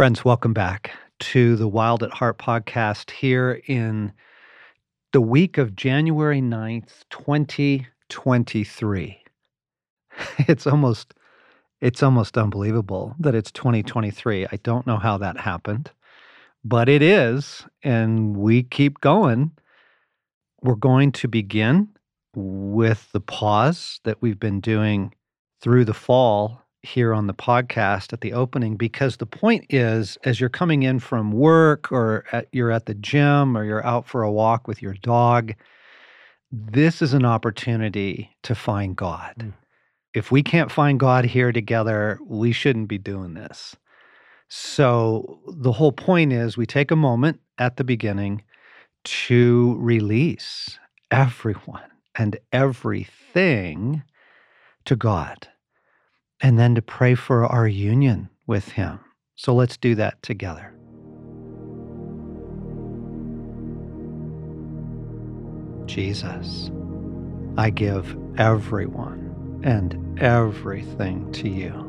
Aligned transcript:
Friends, 0.00 0.24
welcome 0.24 0.54
back 0.54 0.92
to 1.18 1.56
the 1.56 1.68
Wild 1.68 2.02
at 2.02 2.10
Heart 2.10 2.38
podcast 2.38 3.10
here 3.10 3.60
in 3.66 4.14
the 5.12 5.20
week 5.20 5.58
of 5.58 5.76
January 5.76 6.40
9th, 6.40 7.04
2023. 7.10 9.22
It's 10.48 10.66
almost 10.66 11.12
it's 11.82 12.02
almost 12.02 12.38
unbelievable 12.38 13.14
that 13.18 13.34
it's 13.34 13.52
2023. 13.52 14.46
I 14.46 14.58
don't 14.62 14.86
know 14.86 14.96
how 14.96 15.18
that 15.18 15.38
happened, 15.38 15.90
but 16.64 16.88
it 16.88 17.02
is 17.02 17.66
and 17.82 18.38
we 18.38 18.62
keep 18.62 19.02
going. 19.02 19.50
We're 20.62 20.76
going 20.76 21.12
to 21.12 21.28
begin 21.28 21.90
with 22.34 23.12
the 23.12 23.20
pause 23.20 24.00
that 24.04 24.22
we've 24.22 24.40
been 24.40 24.62
doing 24.62 25.12
through 25.60 25.84
the 25.84 25.92
fall 25.92 26.62
here 26.82 27.12
on 27.12 27.26
the 27.26 27.34
podcast 27.34 28.12
at 28.12 28.20
the 28.22 28.32
opening 28.32 28.76
because 28.76 29.18
the 29.18 29.26
point 29.26 29.66
is 29.68 30.16
as 30.24 30.40
you're 30.40 30.48
coming 30.48 30.82
in 30.82 30.98
from 30.98 31.32
work 31.32 31.92
or 31.92 32.24
at, 32.32 32.48
you're 32.52 32.70
at 32.70 32.86
the 32.86 32.94
gym 32.94 33.56
or 33.56 33.64
you're 33.64 33.84
out 33.84 34.06
for 34.06 34.22
a 34.22 34.32
walk 34.32 34.66
with 34.66 34.80
your 34.80 34.94
dog 35.02 35.54
this 36.52 37.00
is 37.00 37.12
an 37.12 37.24
opportunity 37.24 38.30
to 38.42 38.54
find 38.54 38.96
God. 38.96 39.34
Mm. 39.38 39.52
If 40.14 40.32
we 40.32 40.42
can't 40.42 40.72
find 40.72 40.98
God 40.98 41.24
here 41.24 41.52
together, 41.52 42.18
we 42.26 42.50
shouldn't 42.52 42.88
be 42.88 42.98
doing 42.98 43.34
this. 43.34 43.76
So, 44.48 45.40
the 45.46 45.70
whole 45.70 45.92
point 45.92 46.32
is 46.32 46.56
we 46.56 46.66
take 46.66 46.90
a 46.90 46.96
moment 46.96 47.40
at 47.58 47.76
the 47.76 47.84
beginning 47.84 48.42
to 49.04 49.76
release 49.78 50.78
everyone 51.12 51.88
and 52.16 52.36
everything 52.52 54.02
to 54.86 54.96
God 54.96 55.46
and 56.42 56.58
then 56.58 56.74
to 56.74 56.82
pray 56.82 57.14
for 57.14 57.46
our 57.46 57.68
union 57.68 58.28
with 58.46 58.68
Him. 58.68 59.00
So 59.36 59.54
let's 59.54 59.76
do 59.76 59.94
that 59.94 60.22
together. 60.22 60.74
Jesus, 65.86 66.70
I 67.56 67.70
give 67.70 68.16
everyone 68.38 69.60
and 69.64 70.20
everything 70.20 71.30
to 71.32 71.48
you. 71.48 71.86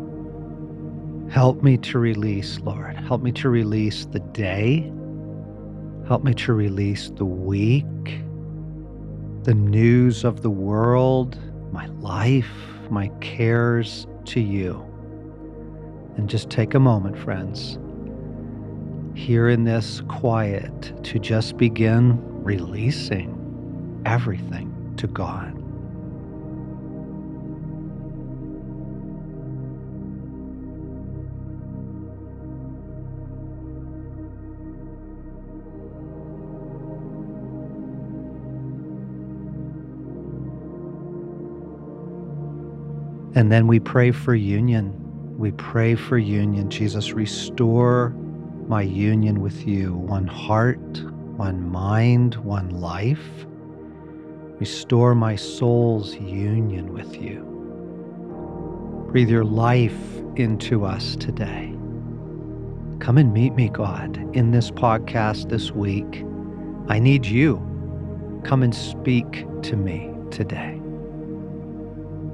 Help 1.30 1.62
me 1.64 1.78
to 1.78 2.00
release, 2.00 2.60
Lord. 2.60 2.96
Help 2.98 3.22
me 3.22 3.32
to 3.34 3.50
release 3.50 4.06
the 4.06 4.20
day. 4.20 4.92
Help 6.08 6.24
me 6.24 6.34
to 6.34 6.54
release 6.54 7.10
the 7.12 7.26
week, 7.26 7.86
the 9.44 9.54
news 9.54 10.24
of 10.26 10.42
the 10.42 10.50
world, 10.50 11.38
my 11.72 11.86
life, 11.88 12.52
my 12.90 13.08
cares, 13.22 14.08
to 14.26 14.40
you. 14.40 14.86
And 16.18 16.30
just 16.30 16.50
take 16.50 16.74
a 16.74 16.80
moment, 16.80 17.18
friends, 17.18 17.78
here 19.16 19.50
in 19.50 19.64
this 19.64 20.02
quiet 20.08 21.04
to 21.04 21.20
just 21.20 21.58
begin 21.58 22.20
releasing 22.44 24.02
everything 24.06 24.94
to 24.98 25.08
God. 25.08 25.61
And 43.42 43.52
then 43.52 43.66
we 43.66 43.80
pray 43.80 44.12
for 44.12 44.36
union. 44.36 44.94
We 45.36 45.52
pray 45.54 45.96
for 45.96 46.20
union. 46.20 46.70
Jesus, 46.70 47.14
restore 47.14 48.10
my 48.68 48.84
union 48.84 49.42
with 49.42 49.66
you, 49.66 49.96
one 49.96 50.28
heart, 50.28 51.02
one 51.38 51.68
mind, 51.68 52.36
one 52.36 52.70
life. 52.70 53.48
Restore 54.60 55.16
my 55.16 55.36
soul's 55.36 56.14
union 56.18 56.94
with 56.94 57.20
you. 57.20 57.40
Breathe 59.12 59.32
your 59.32 59.44
life 59.44 60.22
into 60.36 60.86
us 60.86 61.16
today. 61.16 61.76
Come 63.00 63.18
and 63.18 63.34
meet 63.34 63.56
me, 63.56 63.70
God, 63.70 64.18
in 64.36 64.52
this 64.52 64.70
podcast 64.70 65.50
this 65.50 65.72
week. 65.72 66.24
I 66.90 67.00
need 67.00 67.26
you. 67.26 67.56
Come 68.44 68.62
and 68.62 68.76
speak 68.76 69.48
to 69.64 69.76
me 69.76 70.12
today. 70.30 70.81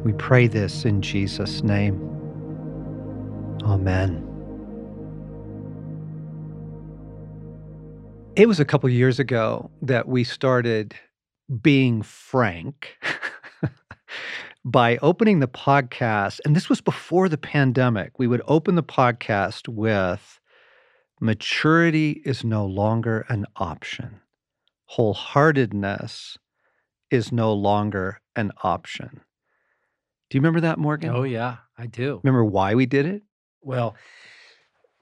We 0.03 0.13
pray 0.13 0.47
this 0.47 0.85
in 0.85 1.01
Jesus' 1.01 1.63
name. 1.63 2.01
Amen. 3.63 4.23
It 8.35 8.47
was 8.47 8.59
a 8.59 8.65
couple 8.65 8.89
years 8.89 9.19
ago 9.19 9.71
that 9.81 10.07
we 10.07 10.23
started 10.23 10.95
being 11.61 12.01
frank 12.01 12.97
by 14.65 14.97
opening 14.97 15.39
the 15.39 15.47
podcast. 15.47 16.39
And 16.45 16.55
this 16.55 16.69
was 16.69 16.79
before 16.79 17.29
the 17.29 17.37
pandemic. 17.37 18.19
We 18.19 18.27
would 18.27 18.43
open 18.47 18.75
the 18.75 18.83
podcast 18.83 19.67
with 19.67 20.39
maturity 21.19 22.21
is 22.25 22.43
no 22.43 22.65
longer 22.65 23.25
an 23.29 23.45
option, 23.55 24.21
wholeheartedness 24.95 26.37
is 27.09 27.31
no 27.31 27.53
longer 27.53 28.21
an 28.35 28.51
option. 28.61 29.21
Do 30.29 30.37
you 30.37 30.41
remember 30.41 30.61
that, 30.61 30.77
Morgan? 30.77 31.09
Oh, 31.09 31.23
yeah, 31.23 31.57
I 31.77 31.87
do. 31.87 32.19
Remember 32.23 32.43
why 32.43 32.75
we 32.75 32.85
did 32.85 33.05
it? 33.05 33.23
Well, 33.61 33.95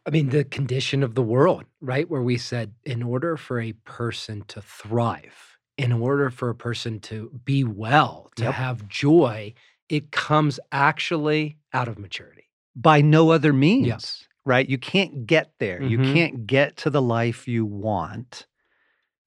I 0.05 0.11
mean, 0.11 0.29
the 0.29 0.43
condition 0.43 1.01
of 1.01 1.15
the 1.15 1.23
world, 1.23 1.65
right? 1.81 2.09
Where 2.09 2.21
we 2.21 2.37
said, 2.37 2.73
in 2.83 3.01
order 3.01 3.37
for 3.37 3.59
a 3.59 3.73
person 3.73 4.43
to 4.49 4.61
thrive, 4.61 5.57
in 5.77 5.91
order 5.91 6.29
for 6.29 6.49
a 6.49 6.55
person 6.55 6.99
to 7.01 7.31
be 7.43 7.63
well, 7.63 8.29
to 8.35 8.43
yep. 8.43 8.53
have 8.53 8.87
joy, 8.87 9.53
it 9.89 10.11
comes 10.11 10.59
actually 10.71 11.57
out 11.73 11.87
of 11.87 11.97
maturity. 11.97 12.49
By 12.75 13.01
no 13.01 13.31
other 13.31 13.53
means, 13.53 14.27
right? 14.45 14.67
You 14.67 14.77
can't 14.77 15.25
get 15.25 15.51
there. 15.59 15.79
Mm-hmm. 15.79 15.89
You 15.89 16.13
can't 16.13 16.47
get 16.47 16.77
to 16.77 16.89
the 16.89 17.01
life 17.01 17.47
you 17.47 17.65
want 17.65 18.45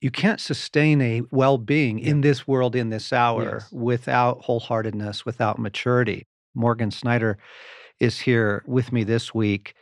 you 0.01 0.11
can't 0.11 0.41
sustain 0.41 1.01
a 1.01 1.23
well-being 1.31 1.99
yeah. 1.99 2.11
in 2.11 2.21
this 2.21 2.47
world 2.47 2.77
in 2.77 2.91
this 2.91 3.13
hour 3.13 3.59
yes. 3.61 3.73
without 3.73 4.43
wholeheartedness 4.43 5.25
without 5.25 5.59
maturity 5.59 6.27
morgan 6.55 6.91
snyder 6.91 7.39
is 8.01 8.21
here 8.21 8.63
with 8.67 8.93
me 8.93 9.05
this 9.05 9.35
week 9.35 9.75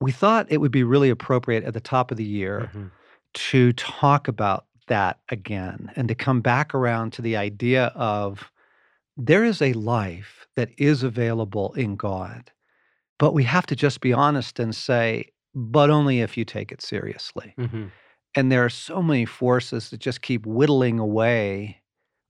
we 0.00 0.12
thought 0.12 0.46
it 0.50 0.58
would 0.58 0.72
be 0.72 0.82
really 0.82 1.10
appropriate 1.10 1.64
at 1.64 1.74
the 1.74 1.80
top 1.80 2.10
of 2.10 2.16
the 2.16 2.24
year 2.24 2.70
mm-hmm. 2.72 2.86
to 3.34 3.72
talk 3.74 4.28
about 4.28 4.64
that 4.86 5.20
again 5.28 5.90
and 5.94 6.08
to 6.08 6.14
come 6.14 6.40
back 6.40 6.74
around 6.74 7.12
to 7.12 7.22
the 7.22 7.36
idea 7.36 7.86
of 7.94 8.50
there 9.16 9.44
is 9.44 9.60
a 9.60 9.72
life 9.74 10.46
that 10.56 10.70
is 10.78 11.02
available 11.02 11.72
in 11.74 11.96
god 11.96 12.50
but 13.18 13.34
we 13.34 13.44
have 13.44 13.66
to 13.66 13.76
just 13.76 14.00
be 14.00 14.12
honest 14.12 14.58
and 14.58 14.74
say 14.74 15.26
but 15.54 15.90
only 15.90 16.20
if 16.20 16.36
you 16.36 16.44
take 16.44 16.72
it 16.72 16.82
seriously 16.82 17.54
mm-hmm. 17.58 17.86
And 18.34 18.50
there 18.50 18.64
are 18.64 18.70
so 18.70 19.02
many 19.02 19.24
forces 19.24 19.90
that 19.90 20.00
just 20.00 20.22
keep 20.22 20.46
whittling 20.46 20.98
away 20.98 21.80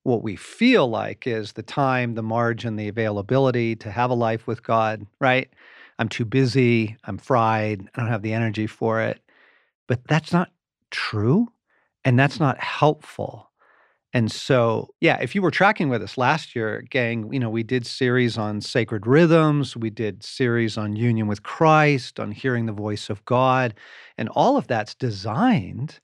what 0.03 0.22
we 0.22 0.34
feel 0.37 0.88
like 0.88 1.27
is 1.27 1.53
the 1.53 1.62
time, 1.62 2.15
the 2.15 2.22
margin, 2.22 2.77
the 2.77 2.88
availability 2.88 3.77
to 3.77 3.91
have 3.91 4.11
a 4.11 4.15
life 4.15 4.47
with 4.47 4.62
God, 4.62 5.06
right? 5.21 5.50
I'm 5.99 6.09
too 6.09 6.25
busy, 6.25 6.97
I'm 7.05 7.19
fried, 7.19 7.87
I 7.94 8.00
don't 8.00 8.09
have 8.09 8.22
the 8.22 8.33
energy 8.33 8.66
for 8.66 9.03
it. 9.03 9.21
But 9.87 10.06
that's 10.09 10.33
not 10.33 10.50
true 10.91 11.49
and 12.05 12.19
that's 12.19 12.41
not 12.41 12.59
helpful. 12.59 13.50
And 14.12 14.31
so, 14.31 14.93
yeah, 15.00 15.19
if 15.21 15.34
you 15.34 15.43
were 15.43 15.53
tracking 15.53 15.88
with 15.88 16.03
us 16.03 16.19
last 16.19 16.56
year, 16.56 16.82
gang, 16.91 17.32
you 17.32 17.38
know, 17.38 17.50
we 17.50 17.62
did 17.62 17.87
series 17.87 18.37
on 18.37 18.60
sacred 18.60 19.06
rhythms, 19.06 19.76
we 19.76 19.91
did 19.91 20.25
series 20.25 20.76
on 20.76 20.97
union 20.97 21.28
with 21.28 21.44
Christ, 21.44 22.19
on 22.19 22.32
hearing 22.32 22.66
the 22.66 22.72
voice 22.72 23.09
of 23.09 23.25
God, 23.25 23.75
and 24.19 24.29
all 24.31 24.56
of 24.56 24.67
that's 24.67 24.94
designed 24.96 26.00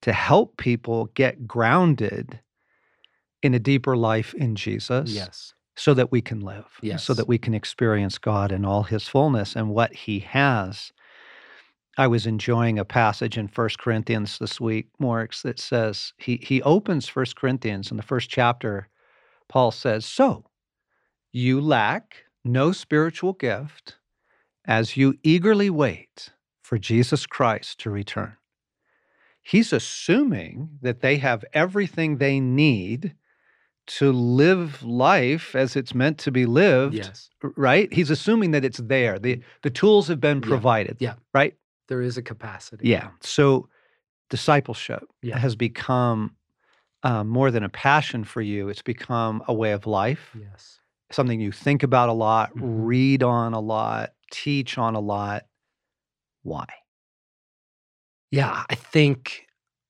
to 0.00 0.12
help 0.12 0.56
people 0.56 1.06
get 1.14 1.46
grounded 1.46 2.40
in 3.42 3.52
a 3.52 3.58
deeper 3.58 3.96
life 3.96 4.32
in 4.34 4.56
Jesus. 4.56 5.10
Yes. 5.10 5.52
So 5.78 5.92
that 5.92 6.10
we 6.10 6.22
can 6.22 6.40
live, 6.40 6.64
yes. 6.80 7.04
so 7.04 7.12
that 7.12 7.28
we 7.28 7.36
can 7.36 7.52
experience 7.52 8.16
God 8.16 8.50
in 8.50 8.64
all 8.64 8.84
his 8.84 9.08
fullness 9.08 9.54
and 9.54 9.68
what 9.68 9.94
he 9.94 10.20
has 10.20 10.90
I 11.98 12.06
was 12.06 12.26
enjoying 12.26 12.78
a 12.78 12.84
passage 12.84 13.38
in 13.38 13.48
First 13.48 13.78
Corinthians 13.78 14.38
this 14.38 14.60
week, 14.60 14.88
Morix, 15.00 15.42
that 15.42 15.58
says 15.58 16.12
he 16.18 16.36
he 16.42 16.62
opens 16.62 17.08
First 17.08 17.36
Corinthians 17.36 17.90
in 17.90 17.96
the 17.96 18.02
first 18.02 18.28
chapter. 18.28 18.88
Paul 19.48 19.70
says, 19.70 20.04
"So 20.04 20.44
you 21.32 21.60
lack 21.60 22.24
no 22.44 22.72
spiritual 22.72 23.32
gift 23.32 23.96
as 24.66 24.96
you 24.96 25.14
eagerly 25.22 25.70
wait 25.70 26.32
for 26.62 26.78
Jesus 26.78 27.24
Christ 27.24 27.80
to 27.80 27.90
return." 27.90 28.36
He's 29.40 29.72
assuming 29.72 30.78
that 30.82 31.00
they 31.00 31.16
have 31.18 31.44
everything 31.52 32.18
they 32.18 32.40
need 32.40 33.14
to 33.86 34.10
live 34.10 34.82
life 34.82 35.54
as 35.54 35.76
it's 35.76 35.94
meant 35.94 36.18
to 36.18 36.32
be 36.32 36.44
lived. 36.44 36.94
Yes. 36.94 37.30
Right? 37.40 37.90
He's 37.92 38.10
assuming 38.10 38.50
that 38.50 38.64
it's 38.64 38.78
there. 38.78 39.18
The 39.18 39.40
the 39.62 39.70
tools 39.70 40.08
have 40.08 40.20
been 40.20 40.40
provided. 40.40 40.96
Yeah. 40.98 41.10
yeah. 41.10 41.14
Right? 41.32 41.54
There 41.88 42.02
is 42.02 42.16
a 42.16 42.22
capacity. 42.22 42.88
Yeah. 42.88 43.08
So 43.20 43.68
discipleship 44.30 45.04
yeah. 45.22 45.38
has 45.38 45.56
become 45.56 46.34
um, 47.02 47.28
more 47.28 47.50
than 47.50 47.62
a 47.62 47.68
passion 47.68 48.24
for 48.24 48.40
you. 48.40 48.68
It's 48.68 48.82
become 48.82 49.42
a 49.46 49.54
way 49.54 49.72
of 49.72 49.86
life. 49.86 50.34
Yes. 50.38 50.80
Something 51.12 51.40
you 51.40 51.52
think 51.52 51.82
about 51.82 52.08
a 52.08 52.12
lot, 52.12 52.50
mm-hmm. 52.50 52.84
read 52.84 53.22
on 53.22 53.54
a 53.54 53.60
lot, 53.60 54.12
teach 54.32 54.76
on 54.76 54.94
a 54.94 55.00
lot. 55.00 55.44
Why? 56.42 56.66
Yeah, 58.30 58.64
I 58.68 58.74
think 58.74 59.46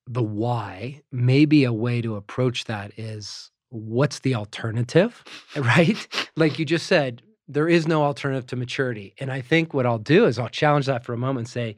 the 0.06 0.22
why, 0.22 1.02
maybe 1.10 1.64
a 1.64 1.72
way 1.72 2.02
to 2.02 2.16
approach 2.16 2.64
that 2.64 2.92
is 2.98 3.50
what's 3.70 4.20
the 4.20 4.34
alternative, 4.34 5.24
right? 5.56 6.28
like 6.36 6.58
you 6.58 6.64
just 6.64 6.86
said, 6.86 7.22
there 7.48 7.68
is 7.68 7.86
no 7.86 8.02
alternative 8.02 8.46
to 8.48 8.56
maturity. 8.56 9.14
And 9.18 9.30
I 9.30 9.40
think 9.40 9.72
what 9.72 9.86
I'll 9.86 9.98
do 9.98 10.26
is 10.26 10.38
I'll 10.38 10.48
challenge 10.48 10.86
that 10.86 11.04
for 11.04 11.12
a 11.12 11.18
moment 11.18 11.46
and 11.46 11.48
say, 11.48 11.76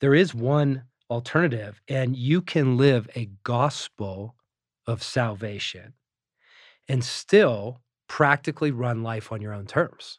there 0.00 0.14
is 0.14 0.34
one 0.34 0.84
alternative, 1.10 1.80
and 1.88 2.16
you 2.16 2.40
can 2.40 2.76
live 2.76 3.08
a 3.16 3.30
gospel 3.42 4.36
of 4.86 5.02
salvation 5.02 5.94
and 6.88 7.04
still 7.04 7.80
practically 8.08 8.70
run 8.70 9.02
life 9.02 9.32
on 9.32 9.40
your 9.40 9.52
own 9.52 9.66
terms. 9.66 10.18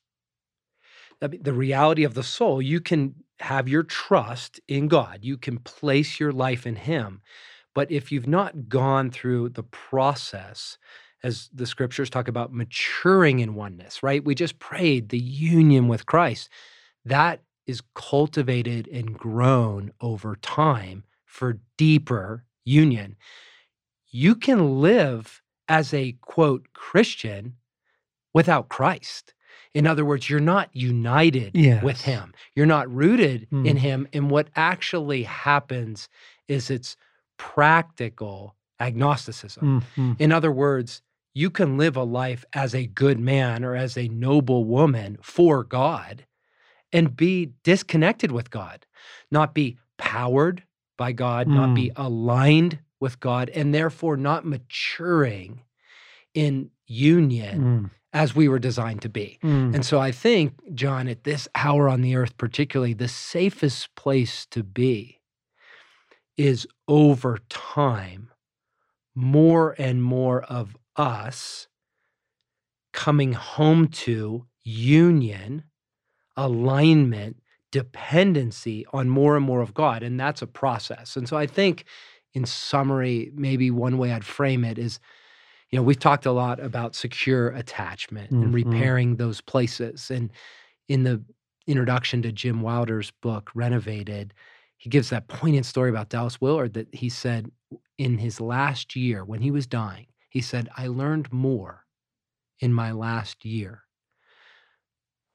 The 1.20 1.54
reality 1.54 2.04
of 2.04 2.14
the 2.14 2.24
soul, 2.24 2.62
you 2.62 2.82
can 2.82 3.16
have 3.40 3.68
your 3.68 3.84
trust 3.84 4.60
in 4.68 4.88
God, 4.88 5.20
you 5.22 5.38
can 5.38 5.60
place 5.60 6.20
your 6.20 6.32
life 6.32 6.66
in 6.66 6.76
Him. 6.76 7.22
But 7.74 7.92
if 7.92 8.12
you've 8.12 8.28
not 8.28 8.68
gone 8.70 9.12
through 9.12 9.50
the 9.50 9.64
process, 9.64 10.78
as 11.24 11.50
the 11.54 11.66
scriptures 11.66 12.10
talk 12.10 12.28
about 12.28 12.54
maturing 12.54 13.40
in 13.40 13.56
oneness, 13.56 14.02
right? 14.02 14.24
We 14.24 14.36
just 14.36 14.60
prayed 14.60 15.10
the 15.10 15.20
union 15.20 15.88
with 15.88 16.06
Christ. 16.06 16.50
That 17.06 17.42
is 17.68 17.82
cultivated 17.96 18.88
and 18.88 19.18
grown 19.18 19.92
over 20.02 20.36
time 20.38 21.04
for 21.26 21.60
deeper 21.78 22.44
union. 22.66 23.16
You 24.10 24.36
can 24.36 24.82
live 24.82 25.42
as 25.68 25.94
a 25.94 26.14
quote 26.22 26.68
Christian 26.74 27.56
without 28.34 28.70
Christ. 28.70 29.34
In 29.74 29.88
other 29.88 30.04
words, 30.04 30.30
you're 30.30 30.40
not 30.40 30.70
united 30.74 31.56
yes. 31.56 31.82
with 31.82 32.02
him. 32.02 32.34
You're 32.56 32.66
not 32.66 32.94
rooted 32.94 33.48
mm. 33.52 33.66
in 33.66 33.78
him. 33.78 34.08
And 34.12 34.30
what 34.30 34.50
actually 34.56 35.24
happens 35.24 36.10
is 36.48 36.70
it's 36.70 36.98
practical 37.38 38.56
agnosticism. 38.82 39.82
Mm-hmm. 39.82 40.14
In 40.20 40.32
other 40.32 40.52
words, 40.52 41.02
you 41.34 41.50
can 41.50 41.78
live 41.78 41.96
a 41.96 42.04
life 42.04 42.44
as 42.54 42.76
a 42.76 42.88
good 42.88 43.20
man 43.20 43.64
or 43.64 43.76
as 43.76 43.98
a 43.98 44.08
noble 44.10 44.66
woman 44.66 45.18
for 45.22 45.64
God 45.64 46.26
and 46.92 47.16
be 47.16 47.54
disconnected 47.64 48.32
with 48.32 48.50
God, 48.50 48.86
not 49.30 49.54
be 49.54 49.78
powered 49.98 50.64
by 50.98 51.12
God, 51.12 51.48
mm. 51.48 51.56
not 51.56 51.74
be 51.74 51.90
mm. 51.90 51.94
aligned 51.96 52.80
with 53.00 53.20
God, 53.20 53.50
and 53.50 53.74
therefore 53.74 54.18
not 54.18 54.46
maturing 54.46 55.64
in 56.34 56.70
union 56.86 57.62
mm. 57.62 57.90
as 58.14 58.36
we 58.36 58.48
were 58.48 58.60
designed 58.60 59.02
to 59.02 59.10
be. 59.10 59.40
Mm. 59.44 59.74
And 59.76 59.86
so 59.86 60.00
I 60.00 60.12
think, 60.12 60.60
John, 60.76 61.08
at 61.08 61.24
this 61.24 61.48
hour 61.56 61.90
on 61.90 62.02
the 62.02 62.16
earth, 62.16 62.38
particularly, 62.38 62.94
the 62.94 63.08
safest 63.08 63.96
place 63.96 64.46
to 64.48 64.64
be 64.64 65.22
is 66.38 66.68
over 66.88 67.40
time, 67.50 68.30
more 69.16 69.76
and 69.78 70.04
more 70.04 70.44
of 70.44 70.76
us 70.96 71.68
coming 72.94 73.34
home 73.34 73.88
to 73.88 74.46
union, 74.64 75.64
alignment, 76.36 77.38
dependency 77.72 78.86
on 78.92 79.10
more 79.10 79.36
and 79.36 79.46
more 79.46 79.62
of 79.62 79.74
God. 79.74 80.04
And 80.04 80.20
that's 80.20 80.42
a 80.42 80.48
process. 80.48 81.16
And 81.16 81.28
so 81.28 81.38
I 81.38 81.48
think, 81.48 81.86
in 82.34 82.46
summary, 82.46 83.32
maybe 83.34 83.72
one 83.72 83.98
way 83.98 84.14
I'd 84.14 84.24
frame 84.24 84.64
it 84.64 84.78
is 84.78 85.00
you 85.72 85.78
know, 85.80 85.84
we've 85.84 86.00
talked 86.00 86.26
a 86.26 86.32
lot 86.32 86.60
about 86.60 86.96
secure 86.96 87.50
attachment 87.50 88.32
mm-hmm. 88.32 88.44
and 88.44 88.54
repairing 88.54 89.16
those 89.16 89.42
places. 89.42 90.12
And 90.12 90.30
in 90.88 91.04
the 91.04 91.24
introduction 91.66 92.22
to 92.24 92.32
Jim 92.32 92.62
Wilder's 92.62 93.12
book, 93.22 93.52
Renovated, 93.56 94.34
he 94.78 94.90
gives 94.90 95.10
that 95.10 95.28
poignant 95.28 95.66
story 95.66 95.90
about 95.90 96.10
Dallas 96.10 96.42
Willard 96.42 96.74
that 96.74 96.94
he 96.94 97.08
said 97.08 97.50
in 97.98 98.18
his 98.18 98.42
last 98.42 98.96
year 98.96 99.24
when 99.24 99.42
he 99.42 99.52
was 99.52 99.66
dying, 99.66 100.08
he 100.32 100.40
said, 100.40 100.70
I 100.78 100.88
learned 100.88 101.32
more 101.32 101.86
in 102.62 102.74
my 102.74 102.94
last 102.94 103.44
year 103.44 103.84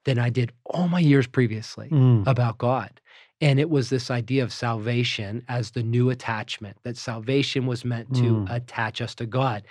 than 0.05 0.17
I 0.17 0.31
did 0.31 0.53
all 0.65 0.87
my 0.87 0.99
years 0.99 1.27
previously 1.27 1.89
mm. 1.89 2.25
about 2.25 2.57
God. 2.57 2.99
And 3.39 3.59
it 3.59 3.69
was 3.69 3.91
this 3.91 4.09
idea 4.09 4.41
of 4.41 4.51
salvation 4.51 5.43
as 5.47 5.71
the 5.71 5.83
new 5.83 6.09
attachment, 6.09 6.77
that 6.83 6.97
salvation 6.97 7.67
was 7.67 7.85
meant 7.85 8.15
to 8.15 8.21
mm. 8.21 8.51
attach 8.51 8.99
us 8.99 9.13
to 9.15 9.27
God. 9.27 9.63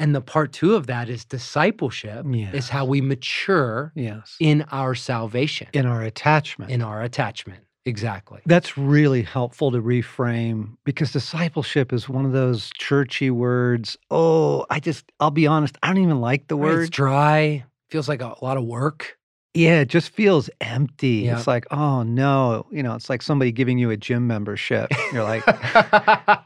And 0.00 0.16
the 0.16 0.20
part 0.20 0.52
two 0.52 0.74
of 0.74 0.88
that 0.88 1.08
is 1.08 1.24
discipleship 1.24 2.26
yes. 2.28 2.52
is 2.52 2.68
how 2.68 2.86
we 2.86 3.00
mature 3.00 3.92
yes. 3.94 4.36
in 4.40 4.62
our 4.72 4.96
salvation, 4.96 5.68
in 5.72 5.86
our 5.86 6.02
attachment. 6.02 6.72
In 6.72 6.82
our 6.82 7.02
attachment. 7.02 7.62
Exactly. 7.86 8.40
That's 8.46 8.76
really 8.76 9.22
helpful 9.22 9.70
to 9.70 9.80
reframe 9.80 10.76
because 10.84 11.12
discipleship 11.12 11.92
is 11.92 12.08
one 12.08 12.26
of 12.26 12.32
those 12.32 12.70
churchy 12.76 13.30
words. 13.30 13.96
Oh, 14.10 14.66
I 14.70 14.80
just, 14.80 15.10
I'll 15.20 15.30
be 15.30 15.46
honest, 15.46 15.78
I 15.84 15.88
don't 15.88 16.02
even 16.02 16.20
like 16.20 16.48
the 16.48 16.56
word. 16.56 16.80
It's 16.80 16.90
dry, 16.90 17.64
feels 17.88 18.08
like 18.08 18.20
a 18.20 18.34
lot 18.42 18.56
of 18.56 18.64
work. 18.64 19.16
Yeah, 19.54 19.80
it 19.80 19.88
just 19.88 20.10
feels 20.10 20.50
empty. 20.60 21.08
Yep. 21.08 21.38
It's 21.38 21.46
like, 21.46 21.66
oh 21.70 22.02
no, 22.02 22.66
you 22.72 22.82
know, 22.82 22.94
it's 22.94 23.08
like 23.08 23.22
somebody 23.22 23.52
giving 23.52 23.78
you 23.78 23.90
a 23.90 23.96
gym 23.96 24.26
membership. 24.26 24.90
You're 25.12 25.22
like, 25.22 25.44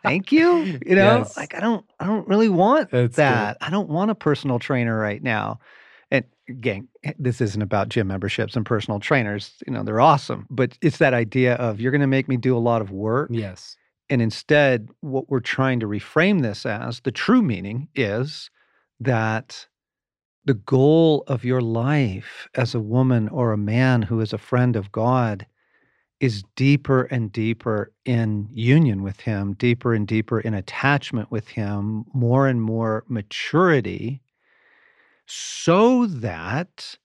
thank 0.02 0.30
you. 0.30 0.78
You 0.86 0.96
know, 0.96 1.18
yes. 1.18 1.36
like 1.36 1.54
I 1.54 1.60
don't, 1.60 1.84
I 1.98 2.06
don't 2.06 2.28
really 2.28 2.48
want 2.48 2.90
that. 2.90 3.14
Good. 3.58 3.66
I 3.66 3.70
don't 3.70 3.88
want 3.88 4.10
a 4.10 4.14
personal 4.14 4.58
trainer 4.58 4.98
right 4.98 5.22
now 5.22 5.58
again, 6.50 6.88
eh, 7.04 7.12
this 7.18 7.40
isn't 7.40 7.62
about 7.62 7.88
gym 7.88 8.08
memberships 8.08 8.56
and 8.56 8.66
personal 8.66 9.00
trainers. 9.00 9.54
You 9.66 9.72
know, 9.72 9.82
they're 9.82 10.00
awesome, 10.00 10.46
but 10.50 10.76
it's 10.82 10.98
that 10.98 11.14
idea 11.14 11.54
of 11.54 11.80
you're 11.80 11.92
going 11.92 12.00
to 12.00 12.06
make 12.06 12.28
me 12.28 12.36
do 12.36 12.56
a 12.56 12.58
lot 12.58 12.82
of 12.82 12.90
work. 12.90 13.30
Yes. 13.32 13.76
And 14.10 14.20
instead, 14.20 14.88
what 15.00 15.30
we're 15.30 15.40
trying 15.40 15.80
to 15.80 15.86
reframe 15.86 16.42
this 16.42 16.66
as 16.66 17.00
the 17.00 17.12
true 17.12 17.42
meaning 17.42 17.88
is 17.94 18.50
that 18.98 19.66
the 20.44 20.54
goal 20.54 21.22
of 21.28 21.44
your 21.44 21.60
life 21.60 22.48
as 22.54 22.74
a 22.74 22.80
woman 22.80 23.28
or 23.28 23.52
a 23.52 23.58
man 23.58 24.02
who 24.02 24.20
is 24.20 24.32
a 24.32 24.38
friend 24.38 24.74
of 24.74 24.90
God 24.90 25.46
is 26.18 26.42
deeper 26.56 27.04
and 27.04 27.32
deeper 27.32 27.92
in 28.04 28.48
union 28.52 29.02
with 29.02 29.20
Him, 29.20 29.54
deeper 29.54 29.94
and 29.94 30.06
deeper 30.06 30.40
in 30.40 30.54
attachment 30.54 31.30
with 31.30 31.48
Him, 31.48 32.04
more 32.12 32.46
and 32.46 32.60
more 32.60 33.04
maturity 33.08 34.20
so 35.64 36.06
that 36.06 36.96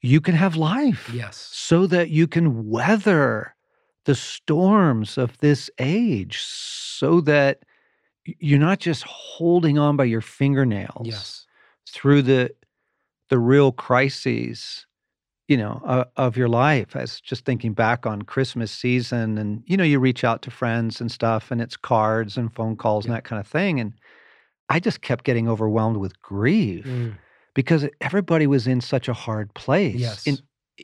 you 0.00 0.20
can 0.20 0.34
have 0.34 0.56
life. 0.56 1.10
Yes. 1.12 1.48
So 1.52 1.86
that 1.86 2.10
you 2.10 2.26
can 2.26 2.68
weather 2.68 3.54
the 4.04 4.14
storms 4.14 5.16
of 5.16 5.38
this 5.38 5.70
age, 5.78 6.42
so 6.42 7.20
that 7.22 7.60
you're 8.24 8.58
not 8.58 8.80
just 8.80 9.04
holding 9.04 9.78
on 9.78 9.96
by 9.96 10.04
your 10.04 10.20
fingernails 10.20 11.06
yes. 11.06 11.46
through 11.88 12.22
the 12.22 12.50
the 13.28 13.38
real 13.38 13.72
crises 13.72 14.86
you 15.48 15.56
know 15.56 15.82
uh, 15.84 16.04
of 16.16 16.36
your 16.36 16.48
life 16.48 16.94
as 16.94 17.20
just 17.20 17.44
thinking 17.44 17.72
back 17.72 18.06
on 18.06 18.22
christmas 18.22 18.70
season 18.70 19.38
and 19.38 19.64
you 19.66 19.76
know 19.76 19.82
you 19.82 19.98
reach 19.98 20.22
out 20.22 20.42
to 20.42 20.52
friends 20.52 21.00
and 21.00 21.10
stuff 21.10 21.50
and 21.50 21.60
it's 21.60 21.76
cards 21.76 22.36
and 22.36 22.54
phone 22.54 22.76
calls 22.76 23.04
yeah. 23.04 23.10
and 23.10 23.16
that 23.16 23.24
kind 23.24 23.40
of 23.40 23.46
thing 23.46 23.80
and 23.80 23.92
i 24.68 24.78
just 24.78 25.00
kept 25.00 25.24
getting 25.24 25.48
overwhelmed 25.48 25.96
with 25.96 26.20
grief 26.22 26.84
mm 26.84 27.12
because 27.54 27.86
everybody 28.00 28.46
was 28.46 28.66
in 28.66 28.80
such 28.80 29.08
a 29.08 29.12
hard 29.12 29.52
place. 29.54 29.96
Yes. 29.96 30.26
In 30.26 30.38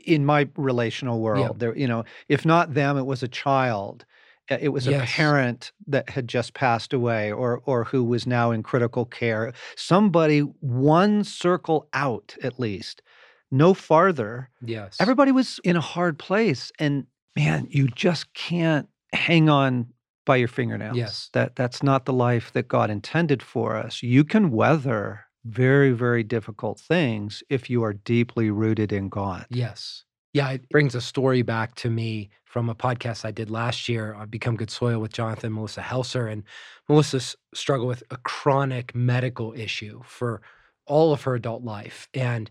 in 0.04 0.24
my 0.24 0.48
relational 0.56 1.20
world, 1.20 1.56
yeah. 1.56 1.58
there, 1.58 1.76
you 1.76 1.88
know, 1.88 2.04
if 2.28 2.44
not 2.44 2.74
them, 2.74 2.98
it 2.98 3.06
was 3.06 3.22
a 3.22 3.28
child. 3.28 4.04
Uh, 4.50 4.58
it 4.60 4.68
was 4.68 4.86
yes. 4.86 5.02
a 5.02 5.06
parent 5.12 5.72
that 5.86 6.08
had 6.10 6.28
just 6.28 6.54
passed 6.54 6.92
away, 6.92 7.32
or 7.32 7.62
or 7.64 7.84
who 7.84 8.04
was 8.04 8.26
now 8.26 8.50
in 8.50 8.62
critical 8.62 9.04
care. 9.04 9.52
Somebody 9.76 10.40
one 10.60 11.24
circle 11.24 11.88
out, 11.92 12.36
at 12.42 12.58
least, 12.60 13.02
no 13.50 13.74
farther. 13.74 14.50
Yes. 14.64 14.96
Everybody 15.00 15.32
was 15.32 15.58
in 15.64 15.76
a 15.76 15.80
hard 15.80 16.18
place, 16.18 16.70
and 16.78 17.06
man, 17.36 17.66
you 17.70 17.88
just 17.88 18.32
can't 18.34 18.88
hang 19.12 19.48
on 19.48 19.86
by 20.24 20.36
your 20.36 20.48
fingernails. 20.48 20.96
Yes. 20.96 21.30
That 21.32 21.56
that's 21.56 21.82
not 21.82 22.04
the 22.04 22.12
life 22.12 22.52
that 22.52 22.68
God 22.68 22.90
intended 22.90 23.42
for 23.42 23.76
us. 23.76 24.02
You 24.02 24.24
can 24.24 24.50
weather 24.50 25.24
very, 25.48 25.92
very 25.92 26.22
difficult 26.22 26.78
things 26.78 27.42
if 27.48 27.68
you 27.70 27.82
are 27.84 27.92
deeply 27.92 28.50
rooted 28.50 28.92
in 28.92 29.08
God. 29.08 29.46
Yes. 29.50 30.04
Yeah, 30.34 30.50
it 30.50 30.68
brings 30.68 30.94
a 30.94 31.00
story 31.00 31.42
back 31.42 31.74
to 31.76 31.90
me 31.90 32.30
from 32.44 32.68
a 32.68 32.74
podcast 32.74 33.24
I 33.24 33.30
did 33.30 33.50
last 33.50 33.88
year 33.88 34.14
on 34.14 34.28
Become 34.28 34.56
Good 34.56 34.70
Soil 34.70 35.00
with 35.00 35.12
Jonathan 35.12 35.46
and 35.46 35.54
Melissa 35.54 35.80
Helser. 35.80 36.30
And 36.30 36.44
Melissa 36.88 37.20
struggled 37.54 37.88
with 37.88 38.02
a 38.10 38.16
chronic 38.18 38.94
medical 38.94 39.52
issue 39.54 40.00
for 40.04 40.42
all 40.86 41.12
of 41.12 41.22
her 41.22 41.34
adult 41.34 41.62
life. 41.64 42.08
And 42.14 42.50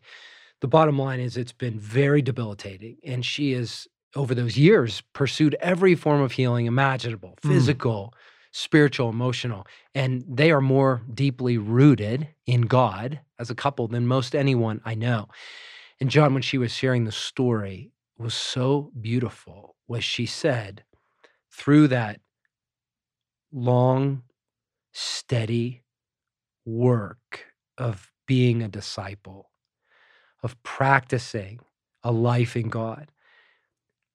the 0.62 0.68
bottom 0.68 0.98
line 0.98 1.20
is 1.20 1.38
it's 1.38 1.54
been 1.54 1.80
very 1.80 2.22
debilitating. 2.22 2.98
And 3.06 3.24
she 3.24 3.54
is 3.54 3.88
over 4.16 4.34
those 4.34 4.58
years 4.58 5.01
pursued 5.13 5.56
every 5.60 5.94
form 5.96 6.22
of 6.22 6.32
healing 6.32 6.66
imaginable, 6.66 7.38
Mm. 7.44 7.50
Spiritual, 8.57 9.09
emotional, 9.09 9.67
and 9.93 10.23
they 10.27 10.51
are 10.51 10.61
more 10.61 11.03
deeply 11.13 11.57
rooted 11.57 12.27
in 12.47 12.61
God 12.61 13.19
as 13.39 13.51
a 13.51 13.55
couple 13.55 13.87
than 13.87 14.07
most 14.07 14.35
anyone 14.35 14.81
I 14.83 14.95
know. 14.95 15.27
And 15.99 16.09
John, 16.09 16.33
when 16.33 16.41
she 16.43 16.57
was 16.57 16.71
sharing 16.71 17.05
the 17.05 17.11
story, 17.11 17.91
was 18.17 18.33
so 18.33 18.91
beautiful 18.99 19.75
was 19.87 20.03
she 20.03 20.25
said, 20.25 20.83
through 21.51 21.87
that 21.89 22.19
long, 23.51 24.23
steady 24.91 25.83
work 26.65 27.45
of 27.77 28.11
being 28.27 28.63
a 28.63 28.67
disciple, 28.67 29.51
of 30.43 30.61
practicing 30.63 31.59
a 32.03 32.11
life 32.11 32.55
in 32.57 32.69
God, 32.69 33.11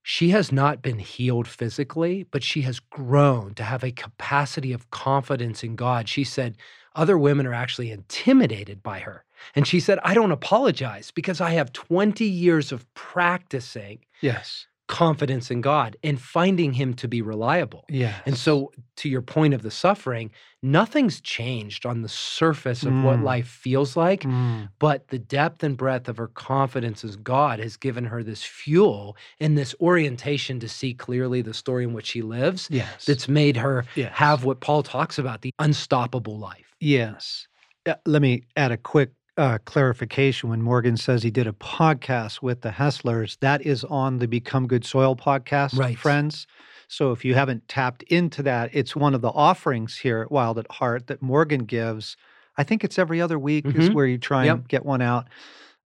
she 0.02 0.30
has 0.30 0.50
not 0.50 0.82
been 0.82 0.98
healed 0.98 1.46
physically, 1.46 2.24
but 2.30 2.42
she 2.42 2.62
has 2.62 2.80
grown 2.80 3.54
to 3.54 3.62
have 3.62 3.84
a 3.84 3.92
capacity 3.92 4.72
of 4.72 4.90
confidence 4.90 5.62
in 5.62 5.76
God. 5.76 6.08
She 6.08 6.24
said 6.24 6.56
other 6.94 7.16
women 7.16 7.46
are 7.46 7.54
actually 7.54 7.90
intimidated 7.90 8.82
by 8.82 9.00
her. 9.00 9.24
And 9.54 9.66
she 9.66 9.80
said, 9.80 9.98
I 10.04 10.14
don't 10.14 10.32
apologize 10.32 11.10
because 11.10 11.40
I 11.40 11.50
have 11.50 11.72
20 11.72 12.24
years 12.24 12.72
of 12.72 12.92
practicing 12.94 14.00
Yes. 14.22 14.66
Confidence 14.88 15.50
in 15.50 15.60
God 15.60 15.96
and 16.02 16.20
finding 16.20 16.72
Him 16.74 16.94
to 16.94 17.08
be 17.08 17.22
reliable. 17.22 17.84
Yeah. 17.88 18.14
And 18.26 18.36
so, 18.36 18.72
to 18.96 19.08
your 19.08 19.22
point 19.22 19.54
of 19.54 19.62
the 19.62 19.70
suffering, 19.70 20.30
nothing's 20.62 21.20
changed 21.20 21.86
on 21.86 22.02
the 22.02 22.08
surface 22.08 22.82
of 22.82 22.92
what 23.02 23.18
Mm. 23.18 23.22
life 23.22 23.46
feels 23.48 23.96
like, 23.96 24.22
Mm. 24.22 24.68
but 24.78 25.08
the 25.08 25.18
depth 25.18 25.62
and 25.64 25.76
breadth 25.76 26.08
of 26.08 26.18
her 26.18 26.28
confidence 26.28 27.02
in 27.04 27.22
God 27.22 27.58
has 27.58 27.76
given 27.76 28.04
her 28.06 28.22
this 28.22 28.44
fuel 28.44 29.16
and 29.40 29.56
this 29.56 29.74
orientation 29.80 30.60
to 30.60 30.68
see 30.68 30.94
clearly 30.94 31.42
the 31.42 31.54
story 31.54 31.84
in 31.84 31.92
which 31.94 32.06
she 32.08 32.22
lives 32.22 32.68
Yes. 32.70 33.06
that's 33.06 33.28
made 33.28 33.56
her 33.56 33.84
Yes. 33.96 34.12
have 34.14 34.44
what 34.44 34.60
Paul 34.60 34.82
talks 34.82 35.18
about 35.18 35.40
the 35.42 35.52
unstoppable 35.58 36.38
life. 36.38 36.76
Yes. 36.80 37.46
Uh, 37.86 37.94
let 38.06 38.20
me 38.22 38.42
add 38.56 38.72
a 38.72 38.76
quick 38.76 39.12
uh, 39.36 39.58
clarification. 39.64 40.50
When 40.50 40.62
Morgan 40.62 40.96
says 40.96 41.22
he 41.22 41.30
did 41.30 41.46
a 41.46 41.52
podcast 41.52 42.42
with 42.42 42.60
the 42.62 42.70
Helsers, 42.70 43.38
that 43.40 43.62
is 43.64 43.84
on 43.84 44.18
the 44.18 44.28
Become 44.28 44.66
Good 44.66 44.84
Soil 44.84 45.16
podcast, 45.16 45.76
Right. 45.78 45.98
friends. 45.98 46.46
So 46.88 47.12
if 47.12 47.24
you 47.24 47.34
haven't 47.34 47.68
tapped 47.68 48.02
into 48.04 48.42
that, 48.42 48.70
it's 48.72 48.94
one 48.94 49.14
of 49.14 49.22
the 49.22 49.30
offerings 49.30 49.96
here 49.98 50.20
at 50.20 50.30
Wild 50.30 50.58
at 50.58 50.70
Heart 50.70 51.06
that 51.06 51.22
Morgan 51.22 51.64
gives. 51.64 52.16
I 52.58 52.64
think 52.64 52.84
it's 52.84 52.98
every 52.98 53.20
other 53.20 53.38
week 53.38 53.64
is 53.66 53.88
Mhm. 53.88 53.94
where 53.94 54.06
you 54.06 54.18
try 54.18 54.44
and 54.44 54.68
get 54.68 54.84
one 54.84 55.00
out. 55.00 55.28